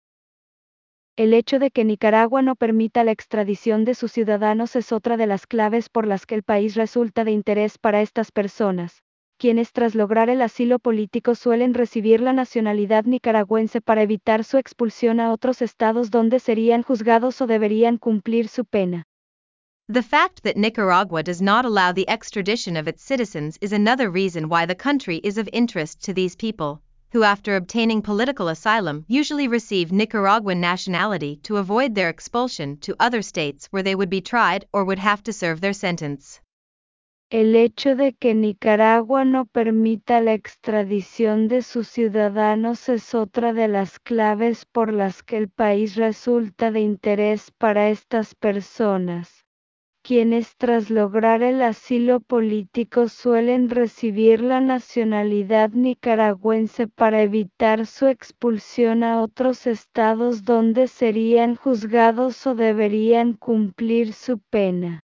El 1.18 1.34
hecho 1.34 1.60
de 1.60 1.72
que 1.72 1.84
Nicaragua 1.84 2.42
no 2.42 2.56
permita 2.56 3.04
la 3.04 3.12
extradición 3.12 3.84
de 3.84 3.96
sus 3.96 4.14
ciudadanos 4.14 4.76
es 4.78 4.92
otra 4.92 5.18
de 5.18 5.28
las 5.28 5.46
claves 5.46 5.90
por 5.90 6.08
las 6.08 6.26
que 6.26 6.36
el 6.36 6.44
país 6.44 6.76
resulta 6.76 7.26
de 7.26 7.32
interés 7.32 7.78
para 7.78 8.02
estas 8.02 8.32
personas, 8.32 9.04
quienes 9.38 9.74
tras 9.74 9.94
lograr 9.94 10.30
el 10.30 10.42
asilo 10.42 10.80
político 10.80 11.36
suelen 11.36 11.74
recibir 11.74 12.22
la 12.22 12.32
nacionalidad 12.32 13.04
nicaragüense 13.04 13.82
para 13.82 14.04
evitar 14.04 14.44
su 14.44 14.58
expulsión 14.58 15.20
a 15.20 15.34
otros 15.34 15.62
estados 15.62 16.12
donde 16.12 16.40
serían 16.40 16.82
juzgados 16.82 17.42
o 17.42 17.48
deberían 17.48 17.98
cumplir 17.98 18.48
su 18.48 18.66
pena. 18.66 19.04
The 19.92 20.04
fact 20.04 20.44
that 20.44 20.56
Nicaragua 20.56 21.24
does 21.24 21.42
not 21.42 21.66
allow 21.66 21.92
the 21.92 22.08
extradition 22.08 22.78
of 22.78 22.88
its 22.88 23.04
citizens 23.04 23.58
is 23.60 23.74
another 23.74 24.10
reason 24.10 24.48
why 24.48 24.66
the 24.66 24.76
country 24.76 25.20
is 25.24 25.38
of 25.38 25.50
interest 25.52 26.06
to 26.06 26.14
these 26.14 26.38
people. 26.38 26.82
Who, 27.12 27.24
after 27.24 27.56
obtaining 27.56 28.02
political 28.02 28.48
asylum, 28.48 29.06
usually 29.08 29.48
receive 29.48 29.92
Nicaraguan 29.92 30.60
nationality 30.60 31.38
to 31.44 31.58
avoid 31.58 31.94
their 31.94 32.10
expulsion 32.10 32.78
to 32.78 32.96
other 33.00 33.22
states 33.22 33.68
where 33.72 33.84
they 33.84 33.96
would 33.96 34.10
be 34.10 34.22
tried 34.22 34.66
or 34.72 34.84
would 34.86 35.00
have 35.00 35.22
to 35.24 35.34
serve 35.34 35.62
their 35.62 35.74
sentence. 35.74 36.40
El 37.30 37.56
hecho 37.56 37.96
de 37.96 38.12
que 38.12 38.34
Nicaragua 38.34 39.24
no 39.24 39.46
permita 39.46 40.20
la 40.20 40.34
extradición 40.34 41.48
de 41.48 41.62
sus 41.62 41.88
ciudadanos 41.88 42.90
es 42.90 43.14
otra 43.16 43.54
de 43.54 43.68
las 43.68 44.00
claves 44.00 44.66
por 44.66 44.92
las 44.92 45.24
que 45.24 45.38
el 45.38 45.48
país 45.48 45.96
resulta 45.96 46.72
de 46.72 46.82
interés 46.82 47.52
para 47.52 47.90
estas 47.90 48.36
personas 48.36 49.41
quienes 50.04 50.58
tras 50.58 50.90
lograr 50.90 51.44
el 51.44 51.62
asilo 51.62 52.22
político 52.22 53.08
suelen 53.08 53.70
recibir 53.70 54.42
la 54.42 54.60
nacionalidad 54.60 55.70
nicaragüense 55.70 56.88
para 56.88 57.22
evitar 57.22 57.86
su 57.86 58.08
expulsión 58.08 59.04
a 59.04 59.22
otros 59.22 59.68
estados 59.68 60.44
donde 60.44 60.88
serían 60.88 61.56
juzgados 61.56 62.48
o 62.48 62.56
deberían 62.56 63.34
cumplir 63.34 64.14
su 64.14 64.40
pena. 64.40 65.02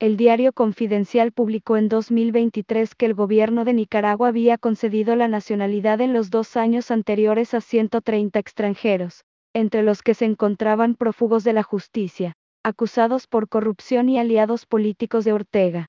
El 0.00 0.16
diario 0.16 0.52
Confidencial 0.52 1.32
publicó 1.32 1.76
en 1.76 1.88
2023 1.88 2.94
que 2.94 3.06
el 3.06 3.14
gobierno 3.14 3.64
de 3.64 3.74
Nicaragua 3.74 4.28
había 4.28 4.58
concedido 4.58 5.14
la 5.14 5.28
nacionalidad 5.28 6.00
en 6.00 6.12
los 6.12 6.30
dos 6.30 6.56
años 6.56 6.90
anteriores 6.90 7.54
a 7.54 7.60
130 7.60 8.38
extranjeros, 8.38 9.24
entre 9.54 9.82
los 9.82 10.02
que 10.02 10.14
se 10.14 10.24
encontraban 10.24 10.94
prófugos 10.94 11.44
de 11.44 11.52
la 11.52 11.62
justicia 11.62 12.37
acusados 12.64 13.26
por 13.28 13.48
corrupción 13.48 14.08
y 14.08 14.18
aliados 14.18 14.66
políticos 14.66 15.24
de 15.24 15.32
Ortega. 15.32 15.86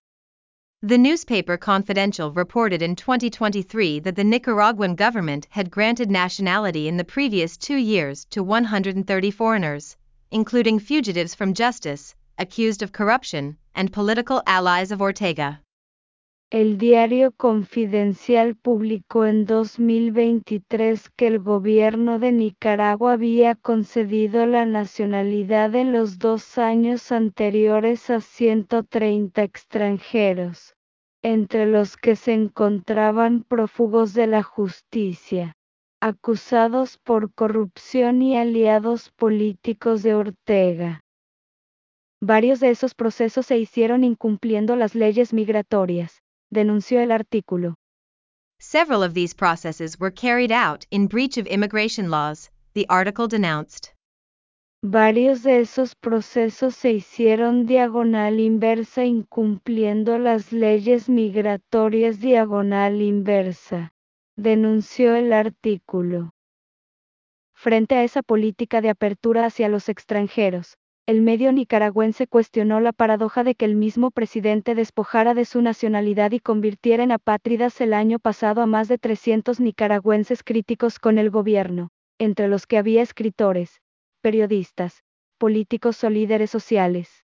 The 0.82 0.97
newspaper 0.97 1.58
Confidential 1.58 2.32
reported 2.32 2.82
in 2.82 2.95
2023 2.95 3.99
that 3.99 4.15
the 4.15 4.23
Nicaraguan 4.23 4.95
government 4.95 5.47
had 5.49 5.69
granted 5.69 6.10
nationality 6.10 6.88
in 6.88 6.95
the 6.95 7.03
previous 7.03 7.58
two 7.58 7.75
years 7.75 8.25
to 8.29 8.43
130 8.43 9.32
foreigners, 9.32 9.97
including 10.32 10.79
fugitives 10.79 11.36
from 11.36 11.53
justice, 11.53 12.15
accused 12.38 12.82
of 12.82 12.93
corruption, 12.93 13.58
and 13.75 13.91
political 13.91 14.41
allies 14.45 14.91
of 14.91 15.01
Ortega. 15.01 15.60
El 16.51 16.79
diario 16.79 17.31
Confidencial 17.31 18.55
publicó 18.55 19.27
en 19.27 19.45
2023 19.45 21.12
que 21.12 21.27
el 21.27 21.38
gobierno 21.38 22.17
de 22.17 22.31
Nicaragua 22.31 23.13
había 23.13 23.53
concedido 23.53 24.47
la 24.47 24.65
nacionalidad 24.65 25.75
en 25.75 25.93
los 25.93 26.17
dos 26.17 26.57
años 26.57 27.12
anteriores 27.12 28.09
a 28.09 28.19
130 28.19 29.43
extranjeros, 29.43 30.73
entre 31.21 31.67
los 31.67 31.97
que 31.97 32.15
se 32.15 32.33
encontraban 32.33 33.43
prófugos 33.43 34.15
de 34.15 34.25
la 34.25 34.41
justicia, 34.41 35.53
acusados 36.01 36.97
por 36.97 37.31
corrupción 37.31 38.23
y 38.23 38.35
aliados 38.35 39.12
políticos 39.12 40.01
de 40.01 40.15
Ortega. 40.15 41.01
Varios 42.19 42.59
de 42.59 42.71
esos 42.71 42.95
procesos 42.95 43.45
se 43.45 43.59
hicieron 43.59 44.03
incumpliendo 44.03 44.75
las 44.75 44.95
leyes 44.95 45.31
migratorias 45.31 46.23
denunció 46.51 46.99
el 47.01 47.12
artículo. 47.12 47.75
Several 48.59 49.03
of 49.03 49.13
these 49.13 49.33
processes 49.33 49.99
were 49.99 50.12
carried 50.12 50.51
out 50.51 50.85
in 50.91 51.07
breach 51.07 51.38
of 51.38 51.47
immigration 51.47 52.09
laws, 52.09 52.51
the 52.73 52.85
article 52.89 53.27
denounced. 53.27 53.93
Varios 54.81 55.43
de 55.43 55.59
esos 55.59 55.95
procesos 55.95 56.73
se 56.73 56.91
hicieron 56.93 57.65
diagonal 57.65 58.39
inversa 58.39 59.03
incumpliendo 59.03 60.17
las 60.17 60.53
leyes 60.53 61.09
migratorias 61.09 62.21
diagonal 62.21 63.01
inversa, 63.01 63.91
denunció 64.38 65.15
el 65.15 65.33
artículo. 65.33 66.31
Frente 67.53 67.95
a 67.95 68.05
esa 68.05 68.21
política 68.21 68.79
de 68.79 68.89
apertura 68.89 69.45
hacia 69.45 69.67
los 69.67 69.89
extranjeros, 69.89 70.77
el 71.10 71.22
medio 71.22 71.52
nicaragüense 71.52 72.28
cuestionó 72.28 72.80
la 72.82 72.93
paradoja 72.93 73.43
de 73.43 73.56
que 73.56 73.65
el 73.65 73.76
mismo 73.76 74.12
presidente 74.12 74.76
despojara 74.76 75.34
de 75.34 75.43
su 75.43 75.60
nacionalidad 75.60 76.34
y 76.34 76.39
convirtiera 76.39 77.04
en 77.04 77.12
apátridas 77.12 77.82
el 77.82 77.95
año 77.95 78.19
pasado 78.19 78.62
a 78.62 78.67
más 78.67 78.88
de 78.88 79.00
300 79.00 79.60
nicaragüenses 79.60 80.43
críticos 80.43 81.00
con 81.00 81.17
el 81.17 81.32
gobierno, 81.32 81.89
entre 82.19 82.48
los 82.48 82.67
que 82.67 82.78
había 82.78 83.02
escritores, 83.02 83.82
periodistas, 84.22 85.02
políticos 85.39 86.04
o 86.04 86.12
líderes 86.12 86.52
sociales. 86.52 87.26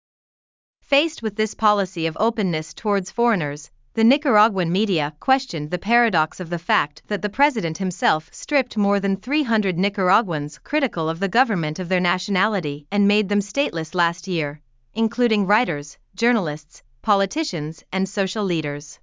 Faced 0.80 1.22
with 1.22 1.34
this 1.34 1.54
policy 1.54 2.06
of 2.06 2.16
openness 2.18 2.74
towards 2.74 3.12
foreigners, 3.12 3.70
the 3.94 4.02
Nicaraguan 4.02 4.72
media 4.72 5.14
questioned 5.20 5.70
the 5.70 5.78
paradox 5.78 6.40
of 6.40 6.50
the 6.50 6.58
fact 6.58 7.00
that 7.06 7.22
the 7.22 7.28
president 7.28 7.78
himself 7.78 8.28
stripped 8.32 8.76
more 8.76 8.98
than 8.98 9.16
300 9.16 9.78
Nicaraguans 9.78 10.58
critical 10.58 11.08
of 11.08 11.20
the 11.20 11.28
government 11.28 11.78
of 11.78 11.88
their 11.88 12.00
nationality 12.00 12.88
and 12.90 13.06
made 13.06 13.28
them 13.28 13.38
stateless 13.38 13.94
last 13.94 14.26
year, 14.26 14.60
including 14.94 15.46
writers, 15.46 15.96
journalists, 16.16 16.82
politicians, 17.02 17.84
and 17.92 18.08
social 18.08 18.44
leaders. 18.44 18.98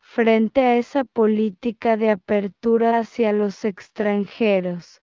Frente 0.00 0.58
a 0.58 0.78
esa 0.78 1.04
política 1.04 1.96
de 1.96 2.10
apertura 2.10 2.98
hacia 2.98 3.32
los 3.32 3.64
extranjeros, 3.64 4.98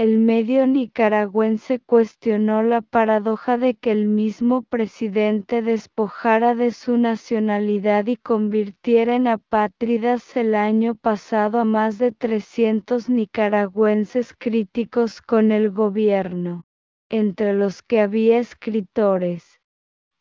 el 0.00 0.16
medio 0.16 0.66
nicaragüense 0.66 1.78
cuestionó 1.78 2.62
la 2.62 2.80
paradoja 2.80 3.58
de 3.58 3.74
que 3.74 3.90
el 3.92 4.06
mismo 4.08 4.62
presidente 4.62 5.60
despojara 5.60 6.54
de 6.54 6.70
su 6.70 6.96
nacionalidad 6.96 8.06
y 8.06 8.16
convirtiera 8.16 9.14
en 9.14 9.26
apátridas 9.26 10.38
el 10.38 10.54
año 10.54 10.94
pasado 10.94 11.60
a 11.60 11.66
más 11.66 11.98
de 11.98 12.12
300 12.12 13.10
nicaragüenses 13.10 14.32
críticos 14.32 15.20
con 15.20 15.52
el 15.52 15.70
gobierno, 15.70 16.64
entre 17.10 17.52
los 17.52 17.82
que 17.82 18.00
había 18.00 18.38
escritores, 18.38 19.60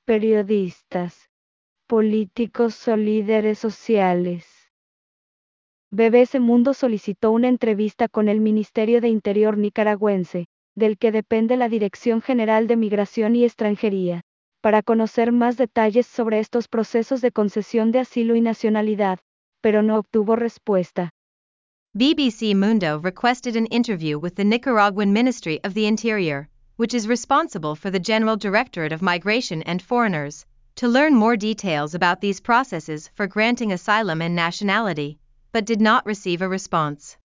periodistas, 0.04 1.30
políticos 1.88 2.86
o 2.90 2.98
líderes 2.98 3.60
sociales. 3.60 4.49
BBC 5.92 6.40
Mundo 6.40 6.76
solicitó 6.76 7.32
una 7.32 7.48
entrevista 7.48 8.08
con 8.08 8.30
el 8.30 8.42
Ministerio 8.42 9.02
de 9.02 9.10
Interior 9.10 9.58
nicaragüense, 9.58 10.46
del 10.76 11.00
que 11.00 11.12
depende 11.12 11.58
la 11.58 11.68
Dirección 11.68 12.22
General 12.22 12.68
de 12.68 12.76
Migración 12.76 13.36
y 13.36 13.44
Extranjería, 13.44 14.22
para 14.62 14.84
conocer 14.84 15.32
más 15.32 15.58
detalles 15.58 16.06
sobre 16.06 16.38
estos 16.38 16.68
procesos 16.68 17.22
de 17.22 17.32
concesión 17.32 17.92
de 17.92 18.02
asilo 18.02 18.36
y 18.36 18.42
nacionalidad, 18.42 19.18
pero 19.62 19.82
no 19.82 19.98
obtuvo 19.98 20.36
respuesta. 20.36 21.10
BBC 21.96 22.54
Mundo 22.54 23.00
requested 23.00 23.56
an 23.56 23.66
interview 23.72 24.20
with 24.20 24.36
the 24.36 24.46
Nicaraguan 24.46 25.12
Ministry 25.12 25.60
of 25.64 25.74
the 25.74 25.88
Interior, 25.88 26.50
which 26.78 26.94
is 26.94 27.08
responsible 27.08 27.76
for 27.76 27.90
the 27.90 28.00
General 28.00 28.38
Directorate 28.38 28.94
of 28.94 29.02
Migration 29.02 29.64
and 29.64 29.82
Foreigners, 29.82 30.46
to 30.76 30.88
learn 30.88 31.16
more 31.16 31.36
details 31.36 31.96
about 31.96 32.22
these 32.22 32.40
processes 32.40 33.10
for 33.16 33.26
granting 33.26 33.72
asylum 33.72 34.22
and 34.22 34.36
nationality 34.36 35.18
but 35.52 35.66
did 35.66 35.82
not 35.82 36.06
receive 36.06 36.42
a 36.42 36.48
response. 36.48 37.18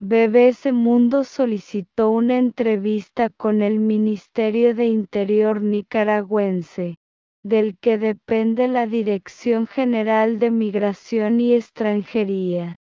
Mundo 0.00 1.24
solicitó 1.24 2.10
una 2.10 2.38
entrevista 2.38 3.30
con 3.30 3.62
el 3.62 3.78
Ministerio 3.78 4.74
de 4.74 4.86
Interior 4.86 5.60
nicaragüense, 5.60 6.96
del 7.44 7.76
que 7.78 7.98
depende 7.98 8.68
la 8.68 8.86
Dirección 8.86 9.66
General 9.66 10.38
de 10.38 10.50
Migración 10.50 11.40
y 11.40 11.54
Extranjería, 11.54 12.76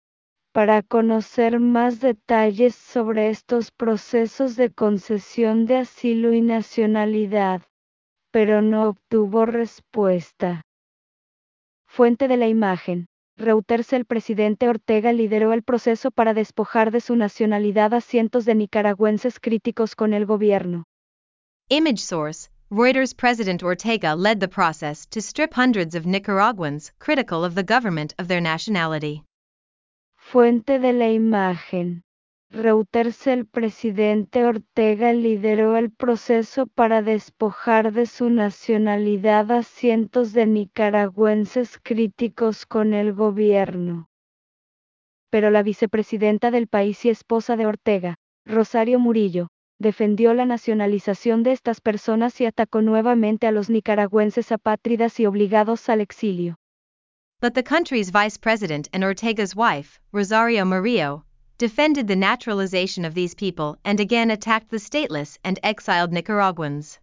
para 0.53 0.83
conocer 0.83 1.61
más 1.61 2.01
detalles 2.01 2.75
sobre 2.75 3.29
estos 3.29 3.71
procesos 3.71 4.57
de 4.57 4.71
concesión 4.71 5.67
de 5.67 5.77
asilo 5.77 6.33
y 6.33 6.41
nacionalidad, 6.41 7.63
pero 8.31 8.63
no 8.63 8.89
obtuvo 8.89 9.45
respuesta. 9.45 10.63
Fuente 11.87 12.29
de 12.29 12.37
la 12.37 12.49
imagen. 12.49 13.07
Reuters 13.39 13.93
el 13.93 14.07
presidente 14.07 14.67
Ortega 14.67 15.13
lideró 15.13 15.53
el 15.53 15.63
proceso 15.63 16.11
para 16.11 16.33
despojar 16.33 16.91
de 16.91 17.03
su 17.03 17.17
nacionalidad 17.17 17.93
a 17.93 18.01
cientos 18.01 18.47
de 18.47 18.55
nicaragüenses 18.55 19.41
críticos 19.41 19.95
con 19.95 20.15
el 20.15 20.25
gobierno. 20.25 20.85
Image 21.69 21.99
source 21.99 22.49
Reuters 22.71 23.15
President 23.15 23.63
Ortega 23.63 24.17
led 24.17 24.41
the 24.41 24.49
process 24.49 25.07
to 25.09 25.21
strip 25.21 25.53
hundreds 25.53 25.95
of 25.95 26.07
Nicaraguans 26.07 26.93
critical 26.99 27.45
of 27.45 27.55
the 27.55 27.63
government 27.63 28.15
of 28.19 28.27
their 28.27 28.41
nationality. 28.41 29.23
Fuente 30.17 30.79
de 30.79 30.93
la 30.95 31.11
imagen. 31.11 32.06
Reuters 32.51 33.27
el 33.27 33.45
presidente 33.45 34.45
Ortega 34.45 35.13
lideró 35.13 35.77
el 35.77 35.91
proceso 35.91 36.67
para 36.69 37.03
despojar 37.03 37.93
de 37.93 38.07
su 38.07 38.31
nacionalidad 38.31 39.51
a 39.51 39.63
cientos 39.65 40.33
de 40.33 40.47
nicaragüenses 40.47 41.79
críticos 41.83 42.65
con 42.65 42.95
el 42.95 43.13
gobierno. 43.13 44.09
Pero 45.29 45.51
la 45.51 45.65
vicepresidenta 45.65 46.53
del 46.53 46.69
país 46.69 47.05
y 47.05 47.11
esposa 47.11 47.57
de 47.57 47.67
Ortega, 47.67 48.15
Rosario 48.45 49.01
Murillo, 49.01 49.49
defendió 49.79 50.33
la 50.33 50.47
nacionalización 50.47 51.43
de 51.43 51.53
estas 51.53 51.81
personas 51.81 52.41
y 52.41 52.47
atacó 52.47 52.81
nuevamente 52.81 53.49
a 53.49 53.51
los 53.51 53.69
nicaragüenses 53.69 54.53
apátridas 54.53 55.19
y 55.19 55.27
obligados 55.27 55.89
al 55.89 56.01
exilio. 56.01 56.57
But 57.41 57.55
the 57.55 57.65
country's 57.65 58.11
vice 58.11 58.39
president 58.39 58.89
and 58.93 59.05
Ortega's 59.05 59.55
wife, 59.55 60.01
Rosario 60.13 60.65
Murillo, 60.65 61.25
defended 61.59 62.07
the 62.07 62.17
naturalization 62.17 63.05
of 63.05 63.15
these 63.15 63.35
people 63.35 63.77
and 63.85 63.99
again 63.99 64.31
attacked 64.31 64.71
the 64.71 64.79
stateless 64.79 65.39
and 65.43 65.59
exiled 65.63 66.13
Nicaraguans. 66.13 67.01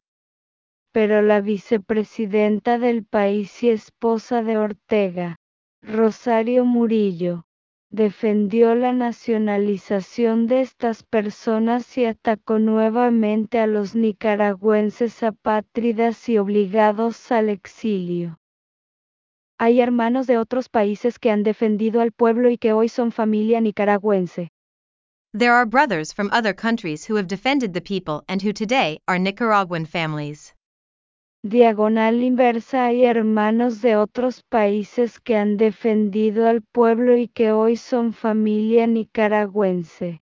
Pero 0.93 1.21
la 1.21 1.41
vicepresidenta 1.41 2.77
del 2.77 3.03
país 3.03 3.63
y 3.63 3.69
esposa 3.69 4.43
de 4.43 4.57
Ortega, 4.57 5.37
Rosario 5.81 6.65
Murillo, 6.65 7.45
defendió 7.89 8.75
la 8.75 8.93
nacionalización 8.93 10.47
de 10.47 10.61
estas 10.61 11.03
personas 11.03 11.97
y 11.97 12.05
atacó 12.05 12.59
nuevamente 12.59 13.59
a 13.59 13.67
los 13.67 13.95
nicaragüenses 13.95 15.23
apátridas 15.23 16.29
y 16.29 16.37
obligados 16.37 17.31
al 17.31 17.49
exilio. 17.49 18.39
Hay 19.59 19.79
hermanos 19.81 20.27
de 20.27 20.37
otros 20.37 20.69
países 20.69 21.19
que 21.19 21.29
han 21.31 21.43
defendido 21.43 22.01
al 22.01 22.11
pueblo 22.11 22.49
y 22.49 22.57
que 22.57 22.73
hoy 22.73 22.89
son 22.89 23.11
familia 23.11 23.61
nicaragüense. 23.61 24.49
There 25.37 25.51
are 25.51 25.65
brothers 25.65 26.13
from 26.13 26.29
other 26.31 26.53
countries 26.53 27.09
who 27.09 27.17
have 27.17 27.27
defended 27.27 27.73
the 27.73 27.81
people 27.81 28.23
and 28.27 28.41
who 28.43 28.53
today 28.53 28.99
are 29.07 29.17
Nicaraguan 29.17 29.85
families. 29.85 30.53
Diagonal 31.45 32.23
inversa 32.23 32.85
hay 32.85 33.03
hermanos 33.03 33.81
de 33.81 33.97
otros 33.97 34.43
países 34.43 35.19
que 35.19 35.35
han 35.35 35.57
defendido 35.57 36.47
al 36.47 36.61
pueblo 36.61 37.17
y 37.17 37.27
que 37.27 37.51
hoy 37.51 37.75
son 37.75 38.13
familia 38.13 38.87
nicaragüense. 38.87 40.21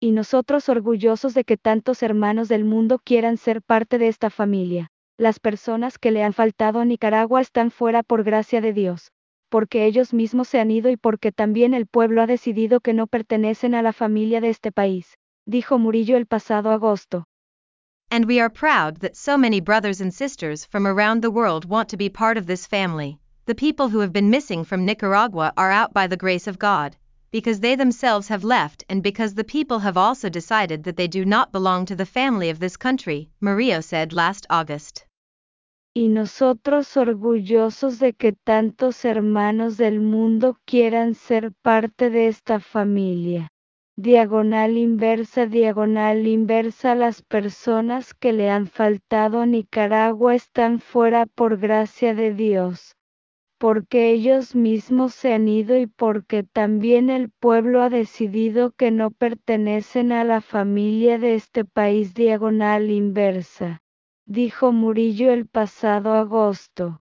Y 0.00 0.10
nosotros 0.10 0.68
orgullosos 0.68 1.32
de 1.32 1.44
que 1.44 1.56
tantos 1.56 2.02
hermanos 2.02 2.48
del 2.48 2.64
mundo 2.64 2.98
quieran 2.98 3.38
ser 3.38 3.62
parte 3.62 3.96
de 3.96 4.08
esta 4.08 4.28
familia. 4.28 4.90
Las 5.16 5.38
personas 5.38 5.96
que 5.96 6.10
le 6.10 6.24
han 6.24 6.32
faltado 6.32 6.80
a 6.80 6.84
Nicaragua 6.84 7.40
están 7.40 7.70
fuera 7.70 8.02
por 8.02 8.24
gracia 8.24 8.60
de 8.60 8.72
Dios, 8.72 9.12
porque 9.48 9.86
ellos 9.86 10.12
mismos 10.12 10.48
se 10.48 10.58
han 10.58 10.72
ido 10.72 10.90
y 10.90 10.96
porque 10.96 11.30
también 11.30 11.72
el 11.72 11.86
pueblo 11.86 12.20
ha 12.20 12.26
decidido 12.26 12.80
que 12.80 12.94
no 12.94 13.06
pertenecen 13.06 13.76
a 13.76 13.82
la 13.82 13.92
familia 13.92 14.40
de 14.40 14.48
este 14.48 14.72
país, 14.72 15.16
dijo 15.46 15.78
Murillo 15.78 16.16
el 16.16 16.26
pasado 16.26 16.72
agosto. 16.72 17.26
And 18.10 18.26
we 18.26 18.40
are 18.40 18.50
proud 18.50 18.98
that 19.02 19.14
so 19.14 19.38
many 19.38 19.60
brothers 19.60 20.00
and 20.00 20.12
sisters 20.12 20.66
from 20.66 20.84
around 20.84 21.22
the 21.22 21.30
world 21.30 21.64
want 21.64 21.88
to 21.90 21.96
be 21.96 22.10
part 22.10 22.36
of 22.36 22.46
this 22.46 22.66
family. 22.66 23.20
The 23.46 23.54
people 23.54 23.90
who 23.90 24.00
have 24.00 24.12
been 24.12 24.30
missing 24.30 24.64
from 24.64 24.84
Nicaragua 24.84 25.52
are 25.56 25.70
out 25.70 25.92
by 25.92 26.08
the 26.08 26.16
grace 26.16 26.48
of 26.48 26.58
God, 26.58 26.96
because 27.34 27.58
they 27.58 27.74
themselves 27.74 28.28
have 28.28 28.44
left 28.44 28.84
and 28.88 29.02
because 29.02 29.34
the 29.34 29.42
people 29.42 29.80
have 29.80 29.96
also 29.96 30.28
decided 30.28 30.84
that 30.84 30.96
they 30.96 31.08
do 31.08 31.24
not 31.24 31.50
belong 31.50 31.84
to 31.84 31.96
the 31.96 32.06
family 32.06 32.48
of 32.48 32.60
this 32.60 32.76
country, 32.76 33.28
Murillo 33.40 33.80
said 33.80 34.12
last 34.12 34.46
August. 34.50 35.04
Y 35.96 36.06
nosotros 36.06 36.96
orgullosos 36.96 37.98
de 37.98 38.12
que 38.12 38.34
tantos 38.46 39.04
hermanos 39.04 39.76
del 39.76 39.98
mundo 39.98 40.58
quieran 40.64 41.16
ser 41.16 41.50
parte 41.64 42.08
de 42.08 42.28
esta 42.28 42.60
familia. 42.60 43.48
Diagonal 43.96 44.76
inversa, 44.76 45.46
diagonal 45.46 46.28
inversa. 46.28 46.94
Las 46.94 47.20
personas 47.22 48.14
que 48.14 48.32
le 48.32 48.48
han 48.48 48.68
faltado 48.68 49.40
a 49.40 49.46
Nicaragua 49.46 50.36
están 50.36 50.78
fuera 50.78 51.26
por 51.26 51.58
gracia 51.58 52.14
de 52.14 52.32
Dios, 52.32 52.93
porque 53.64 54.10
ellos 54.10 54.54
mismos 54.54 55.14
se 55.14 55.32
han 55.32 55.48
ido 55.48 55.78
y 55.78 55.86
porque 55.86 56.42
también 56.42 57.08
el 57.08 57.30
pueblo 57.30 57.80
ha 57.80 57.88
decidido 57.88 58.72
que 58.72 58.90
no 58.90 59.10
pertenecen 59.10 60.12
a 60.12 60.22
la 60.22 60.42
familia 60.42 61.16
de 61.16 61.34
este 61.34 61.64
país. 61.64 62.12
Diagonal 62.12 62.90
inversa 62.90 63.80
dijo 64.26 64.70
Murillo 64.70 65.32
el 65.32 65.46
pasado 65.46 66.12
agosto. 66.12 67.00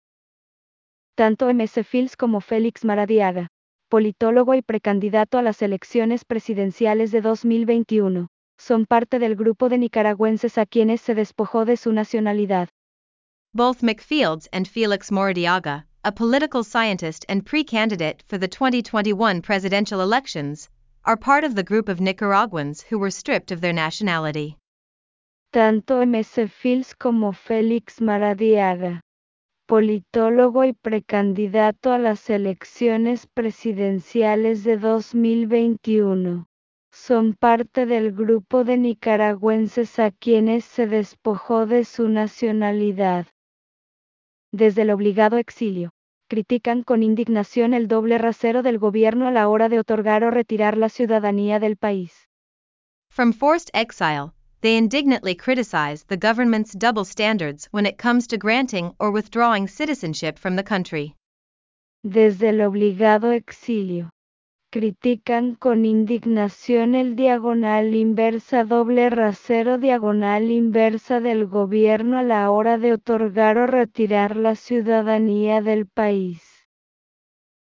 Tanto 1.15 1.51
M.S. 1.51 1.85
Fields 1.85 2.17
como 2.17 2.41
Félix 2.41 2.87
Maradiaga, 2.87 3.49
politólogo 3.91 4.55
y 4.55 4.63
precandidato 4.63 5.37
a 5.37 5.43
las 5.43 5.61
elecciones 5.61 6.25
presidenciales 6.25 7.11
de 7.11 7.21
2021, 7.21 8.29
son 8.57 8.87
parte 8.87 9.19
del 9.19 9.37
grupo 9.37 9.69
de 9.69 9.77
nicaragüenses 9.77 10.57
a 10.57 10.65
quienes 10.65 11.03
se 11.03 11.15
despojó 11.15 11.67
de 11.67 11.77
su 11.77 11.93
nacionalidad. 11.93 12.71
Both 13.53 13.83
McFields 13.83 14.49
and 14.53 14.67
Felix 14.67 15.13
Moradiaga, 15.13 15.87
a 16.07 16.13
political 16.13 16.63
scientist 16.63 17.27
and 17.29 17.45
pre-candidate 17.45 18.23
for 18.29 18.39
the 18.39 18.47
2021 18.47 19.43
presidential 19.43 20.01
elections, 20.01 20.69
are 21.05 21.17
part 21.17 21.43
of 21.43 21.57
the 21.57 21.65
group 21.65 21.89
of 21.89 22.01
Nicaraguans 22.01 22.81
who 22.81 22.97
were 22.97 23.11
stripped 23.11 23.51
of 23.51 23.61
their 23.61 23.73
nationality. 23.73 24.57
Tanto 25.53 26.03
M.S. 26.03 26.47
Fields 26.47 26.95
como 26.95 27.33
Félix 27.33 28.01
Maradiaga, 28.01 29.01
politólogo 29.67 30.65
y 30.65 30.75
precandidato 30.75 31.93
a 31.93 31.99
las 31.99 32.31
elecciones 32.31 33.27
presidenciales 33.27 34.63
de 34.63 34.77
2021. 34.77 36.47
Son 36.93 37.35
parte 37.35 37.85
del 37.85 38.13
grupo 38.13 38.63
de 38.63 38.77
nicaragüenses 38.77 39.99
a 39.99 40.13
quienes 40.13 40.65
se 40.65 40.87
despojó 40.87 41.67
de 41.67 41.85
su 41.85 42.09
nacionalidad. 42.09 43.27
Desde 44.53 44.83
el 44.83 44.91
obligado 44.91 45.37
exilio, 45.39 45.91
critican 46.29 46.83
con 46.83 47.03
indignación 47.03 47.75
el 47.75 47.89
doble 47.89 48.19
rasero 48.19 48.63
del 48.63 48.79
gobierno 48.79 49.27
a 49.27 49.31
la 49.31 49.49
hora 49.49 49.69
de 49.69 49.79
otorgar 49.79 50.25
o 50.25 50.31
retirar 50.31 50.77
la 50.77 50.89
ciudadanía 50.89 51.59
del 51.59 51.77
país. 51.77 52.29
From 53.11 53.33
forced 53.33 53.71
exile, 53.73 54.33
they 54.61 54.77
indignantly 54.77 55.35
criticize 55.35 56.05
the 56.07 56.17
government's 56.17 56.73
double 56.73 57.05
standards 57.05 57.69
when 57.71 57.87
it 57.87 57.97
comes 57.97 58.27
to 58.27 58.37
granting 58.37 58.93
or 58.99 59.11
withdrawing 59.11 59.69
citizenship 59.69 60.39
from 60.39 60.57
the 60.57 60.65
country. 60.65 61.15
Desde 62.03 62.51
el 62.51 62.61
obligado 62.61 63.33
exilio. 63.33 64.11
Critican 64.77 65.55
con 65.55 65.87
indignación 65.87 66.95
el 66.95 67.17
diagonal 67.17 67.95
inversa 67.95 68.63
doble 68.63 69.09
rasero 69.09 69.79
diagonal 69.79 70.51
inversa 70.51 71.19
del 71.19 71.47
gobierno 71.47 72.19
a 72.19 72.23
la 72.23 72.51
hora 72.51 72.77
de 72.77 72.93
otorgar 72.93 73.57
o 73.57 73.67
retirar 73.67 74.37
la 74.37 74.55
ciudadanía 74.55 75.63
del 75.63 75.87
país. 75.87 76.69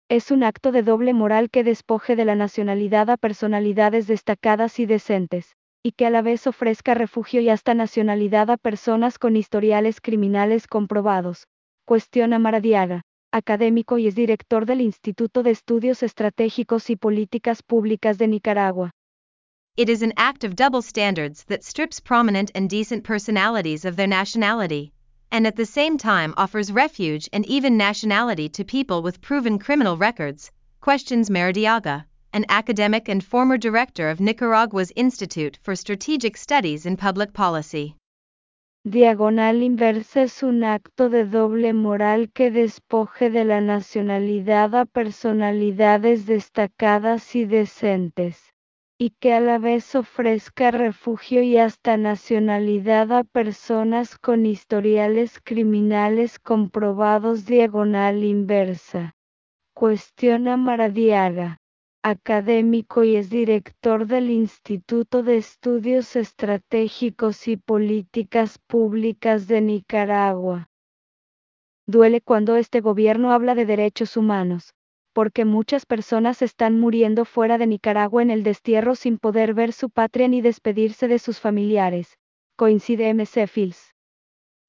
Es 0.09 0.32
un 0.32 0.42
acto 0.42 0.72
de 0.72 0.82
doble 0.82 1.14
moral 1.14 1.51
que 1.51 1.62
despoje 1.62 2.16
de 2.16 2.24
la 2.24 2.34
nacionalidad 2.34 3.11
a 3.11 3.16
personalidades 3.16 4.09
destacadas 4.09 4.80
y 4.80 4.86
decentes 4.86 5.55
y 5.84 5.92
que 5.92 6.05
a 6.05 6.11
la 6.11 6.22
vez 6.22 6.49
ofrezca 6.49 6.94
refugio 6.94 7.40
y 7.40 7.49
hasta 7.49 7.74
nacionalidad 7.74 8.51
a 8.51 8.57
personas 8.57 9.20
con 9.20 9.36
historiales 9.36 10.01
criminales 10.01 10.66
comprobados. 10.66 11.46
Cuestiona 11.84 12.40
Maradiaga, 12.40 13.03
académico 13.32 13.98
y 13.98 14.06
es 14.06 14.14
director 14.14 14.66
del 14.66 14.80
Instituto 14.80 15.42
de 15.42 15.50
Estudios 15.50 16.02
Estratégicos 16.02 16.90
y 16.90 16.96
Políticas 16.96 17.62
Públicas 17.62 18.18
de 18.18 18.26
Nicaragua. 18.26 18.90
It 19.76 19.88
is 19.88 20.02
an 20.02 20.12
act 20.16 20.44
of 20.44 20.56
double 20.56 20.82
standards 20.82 21.44
that 21.44 21.62
strips 21.62 22.00
prominent 22.00 22.50
and 22.54 22.68
decent 22.68 23.04
personalities 23.04 23.84
of 23.84 23.96
their 23.96 24.08
nationality, 24.08 24.92
and 25.30 25.46
at 25.46 25.56
the 25.56 25.66
same 25.66 25.98
time 25.98 26.34
offers 26.36 26.72
refuge 26.72 27.28
and 27.32 27.44
even 27.46 27.76
nationality 27.76 28.48
to 28.48 28.64
people 28.64 29.02
with 29.02 29.20
proven 29.20 29.58
criminal 29.58 29.96
records, 29.96 30.50
questions 30.80 31.30
Maradiaga 31.30 32.04
an 32.34 32.44
academic 32.50 33.08
and 33.08 33.24
former 33.24 33.56
director 33.56 34.10
of 34.10 34.20
Nicaragua's 34.20 34.92
Institute 34.94 35.58
for 35.62 35.74
Strategic 35.74 36.36
Studies 36.36 36.84
in 36.84 36.96
Public 36.96 37.32
Policy. 37.32 37.96
Diagonal 38.84 39.62
inversa 39.62 40.22
es 40.22 40.42
un 40.42 40.64
acto 40.64 41.10
de 41.10 41.24
doble 41.24 41.72
moral 41.72 42.30
que 42.32 42.50
despoje 42.50 43.28
de 43.28 43.44
la 43.44 43.60
nacionalidad 43.60 44.74
a 44.74 44.84
personalidades 44.86 46.26
destacadas 46.26 47.34
y 47.34 47.44
decentes, 47.44 48.54
y 48.96 49.10
que 49.20 49.34
a 49.34 49.40
la 49.40 49.58
vez 49.58 49.94
ofrezca 49.94 50.70
refugio 50.70 51.42
y 51.42 51.58
hasta 51.58 51.96
nacionalidad 51.96 53.12
a 53.12 53.24
personas 53.24 54.16
con 54.16 54.46
historiales 54.46 55.40
criminales 55.42 56.38
comprobados 56.38 57.46
diagonal 57.46 58.24
inversa. 58.24 59.16
Cuestiona 59.74 60.56
Maradiaga 60.56 61.58
académico 62.03 63.03
y 63.03 63.16
es 63.16 63.28
director 63.28 64.07
del 64.07 64.30
Instituto 64.30 65.22
de 65.22 65.36
Estudios 65.36 66.16
Estratégicos 66.16 67.49
y 67.49 67.57
Políticas 67.57 68.59
Públicas 68.59 69.49
de 69.49 69.61
Nicaragua. 69.61 70.68
Duele 71.86 72.20
cuando 72.20 72.57
este 72.57 72.80
gobierno 72.80 73.32
habla 73.32 73.55
de 73.55 73.66
derechos 73.66 74.16
humanos, 74.16 74.74
porque 75.12 75.44
muchas 75.44 75.86
personas 75.86 76.42
están 76.42 76.78
muriendo 76.78 77.24
fuera 77.24 77.59
de 77.59 77.66
Nicaragua 77.66 78.22
en 78.22 78.30
el 78.30 78.42
destierro 78.42 78.94
sin 78.94 79.18
poder 79.18 79.55
ver 79.55 79.72
su 79.72 79.90
patria 79.90 80.28
ni 80.28 80.40
despedirse 80.40 81.09
de 81.09 81.18
sus 81.18 81.40
familiares. 81.40 82.18
Coincide 82.57 83.12
MC. 83.12 83.49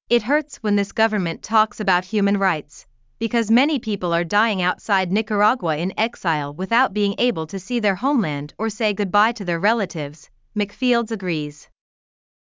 It 0.08 0.24
hurts 0.24 0.58
when 0.62 0.76
this 0.76 0.92
government 0.92 1.42
talks 1.42 1.80
about 1.80 2.04
human 2.04 2.40
rights 2.40 2.86
because 3.20 3.50
many 3.50 3.78
people 3.78 4.14
are 4.14 4.24
dying 4.24 4.62
outside 4.62 5.12
Nicaragua 5.12 5.76
in 5.76 5.92
exile 5.98 6.54
without 6.54 6.94
being 6.94 7.14
able 7.18 7.46
to 7.46 7.58
see 7.58 7.78
their 7.78 7.96
homeland 7.96 8.54
or 8.56 8.70
say 8.70 8.94
goodbye 8.94 9.30
to 9.30 9.44
their 9.44 9.60
relatives, 9.60 10.30
McFields 10.56 11.12
agrees. 11.12 11.68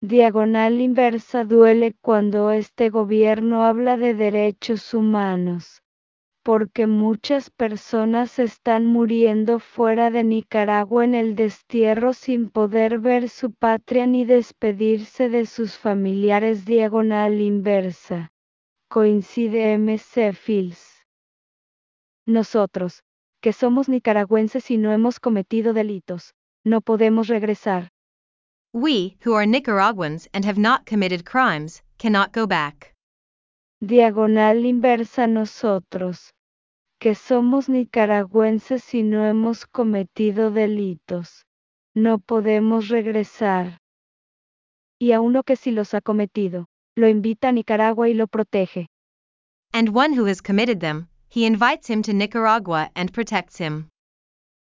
Diagonal 0.02 0.80
inversa 0.80 1.44
duele 1.44 1.94
cuando 2.02 2.50
este 2.50 2.90
gobierno 2.90 3.66
habla 3.66 3.98
de 3.98 4.14
derechos 4.14 4.94
humanos, 4.94 5.82
porque 6.46 6.88
muchas 6.88 7.50
personas 7.50 8.40
están 8.40 8.86
muriendo 8.86 9.60
fuera 9.60 10.12
de 10.12 10.24
Nicaragua 10.24 11.04
en 11.04 11.14
el 11.14 11.36
destierro 11.36 12.14
sin 12.14 12.50
poder 12.50 13.00
ver 13.00 13.28
su 13.28 13.52
patria 13.52 14.08
ni 14.08 14.24
despedirse 14.24 15.28
de 15.28 15.46
sus 15.46 15.78
familiares 15.78 16.64
diagonal 16.64 17.42
inversa 17.42 18.33
coincide 18.94 19.74
MC 19.74 20.34
Fields. 20.34 21.04
Nosotros, 22.28 23.02
que 23.42 23.52
somos 23.52 23.90
nicaragüenses 23.90 24.70
y 24.70 24.78
no 24.78 24.92
hemos 24.92 25.20
cometido 25.20 25.74
delitos, 25.74 26.36
no 26.64 26.80
podemos 26.80 27.28
regresar. 27.28 27.90
We, 28.72 29.18
who 29.26 29.34
are 29.34 29.48
Nicaraguans 29.48 30.30
and 30.32 30.46
have 30.46 30.60
not 30.60 30.86
committed 30.86 31.26
crimes, 31.26 31.82
cannot 31.98 32.34
go 32.34 32.46
back. 32.46 32.94
Diagonal 33.82 34.64
inversa 34.64 35.26
nosotros, 35.26 36.36
que 37.00 37.16
somos 37.16 37.70
nicaragüenses 37.70 38.94
y 38.94 39.02
no 39.02 39.26
hemos 39.26 39.66
cometido 39.66 40.52
delitos, 40.52 41.48
no 41.96 42.20
podemos 42.20 42.90
regresar. 42.90 43.80
Y 45.00 45.14
a 45.14 45.20
uno 45.20 45.42
que 45.42 45.56
sí 45.56 45.72
los 45.72 45.96
ha 45.96 46.02
cometido, 46.02 46.68
lo 46.96 47.08
invita 47.08 47.50
a 47.50 47.52
Nicaragua 47.52 48.10
y 48.10 48.14
lo 48.14 48.28
protege. 48.28 48.88
And 49.74 49.90
one 49.90 50.14
who 50.14 50.26
has 50.26 50.42
committed 50.42 50.80
them, 50.80 51.08
he 51.30 51.46
invites 51.46 51.90
him 51.90 52.04
to 52.04 52.14
Nicaragua 52.14 52.92
and 52.96 53.12
protects 53.12 53.58
him. 53.58 53.90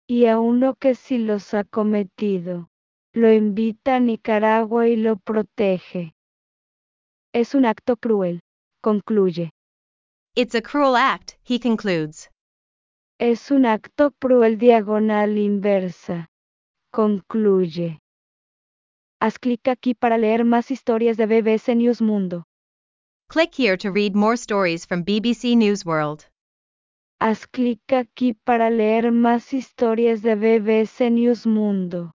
Y 0.07 0.25
a 0.25 0.39
uno 0.39 0.75
que 0.75 0.95
sí 0.95 1.17
los 1.19 1.53
ha 1.53 1.63
cometido, 1.63 2.67
lo 3.13 3.31
invita 3.31 3.95
a 3.95 3.99
Nicaragua 3.99 4.87
y 4.87 4.95
lo 4.95 5.17
protege. 5.17 6.13
Es 7.33 7.53
un 7.53 7.65
acto 7.65 7.97
cruel, 7.97 8.41
concluye. 8.81 9.51
It's 10.35 10.55
a 10.55 10.61
cruel 10.61 10.95
act, 10.95 11.37
he 11.43 11.59
concludes. 11.59 12.29
Es 13.19 13.51
un 13.51 13.65
acto 13.65 14.11
cruel 14.19 14.57
diagonal 14.57 15.37
inversa, 15.37 16.27
concluye. 16.91 17.99
Haz 19.25 19.39
clic 19.39 19.67
aquí 19.67 19.95
para 19.95 20.19
leer 20.19 20.45
más 20.45 20.69
historias 20.69 21.17
de 21.17 21.25
BBC 21.25 21.75
News 21.75 21.99
Mundo. 21.99 22.45
Click 23.27 23.55
here 23.57 23.75
to 23.75 23.89
read 23.91 24.13
more 24.13 24.35
stories 24.37 24.85
from 24.85 25.03
BBC 25.03 25.55
News 25.55 25.83
World. 25.83 26.25
Haz 27.19 27.47
clic 27.47 27.81
aquí 27.91 28.35
para 28.35 28.69
leer 28.69 29.11
más 29.11 29.51
historias 29.51 30.21
de 30.21 30.35
BBC 30.35 31.09
News 31.09 31.47
Mundo. 31.47 32.11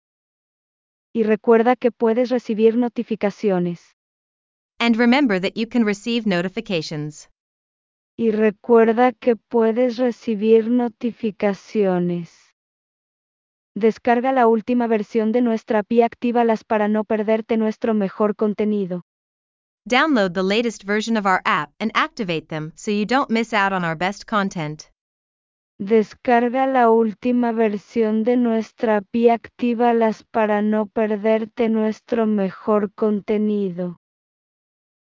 Y 1.14 1.22
recuerda 1.22 1.76
que 1.76 1.92
puedes 1.92 2.32
recibir 2.32 2.76
notificaciones. 2.76 3.94
And 4.80 4.96
remember 4.98 5.40
that 5.40 5.56
you 5.56 5.68
can 5.68 5.86
receive 5.86 6.26
notifications. 6.26 7.30
Y 8.18 8.32
recuerda 8.32 9.12
que 9.12 9.36
puedes 9.36 9.98
recibir 9.98 10.72
notificaciones. 10.72 12.45
Descarga 13.78 14.32
la 14.32 14.48
última 14.48 14.88
versión 14.88 15.34
de 15.34 15.42
nuestra 15.42 15.80
API 15.80 16.04
Actívalas 16.04 16.64
para 16.64 16.88
no 16.88 17.04
perderte 17.04 17.58
nuestro 17.58 17.94
mejor 17.94 18.38
contenido. 18.38 19.04
Download 19.86 20.34
the 20.34 20.44
latest 20.44 20.86
version 20.86 21.18
of 21.18 21.26
our 21.26 21.42
app 21.44 21.74
and 21.78 21.92
activate 21.94 22.48
them 22.48 22.72
so 22.76 22.90
you 22.90 23.06
don't 23.06 23.30
miss 23.30 23.54
out 23.54 23.74
on 23.74 23.84
our 23.84 23.98
best 23.98 24.26
content. 24.26 24.90
Descarga 25.78 26.68
la 26.68 26.90
última 26.90 27.52
versión 27.52 28.24
de 28.24 28.38
nuestra 28.38 28.98
API 28.98 29.30
Actívalas 29.32 30.24
para 30.24 30.62
no 30.62 30.86
perderte 30.86 31.68
nuestro 31.68 32.26
mejor 32.26 32.94
contenido. 32.94 33.98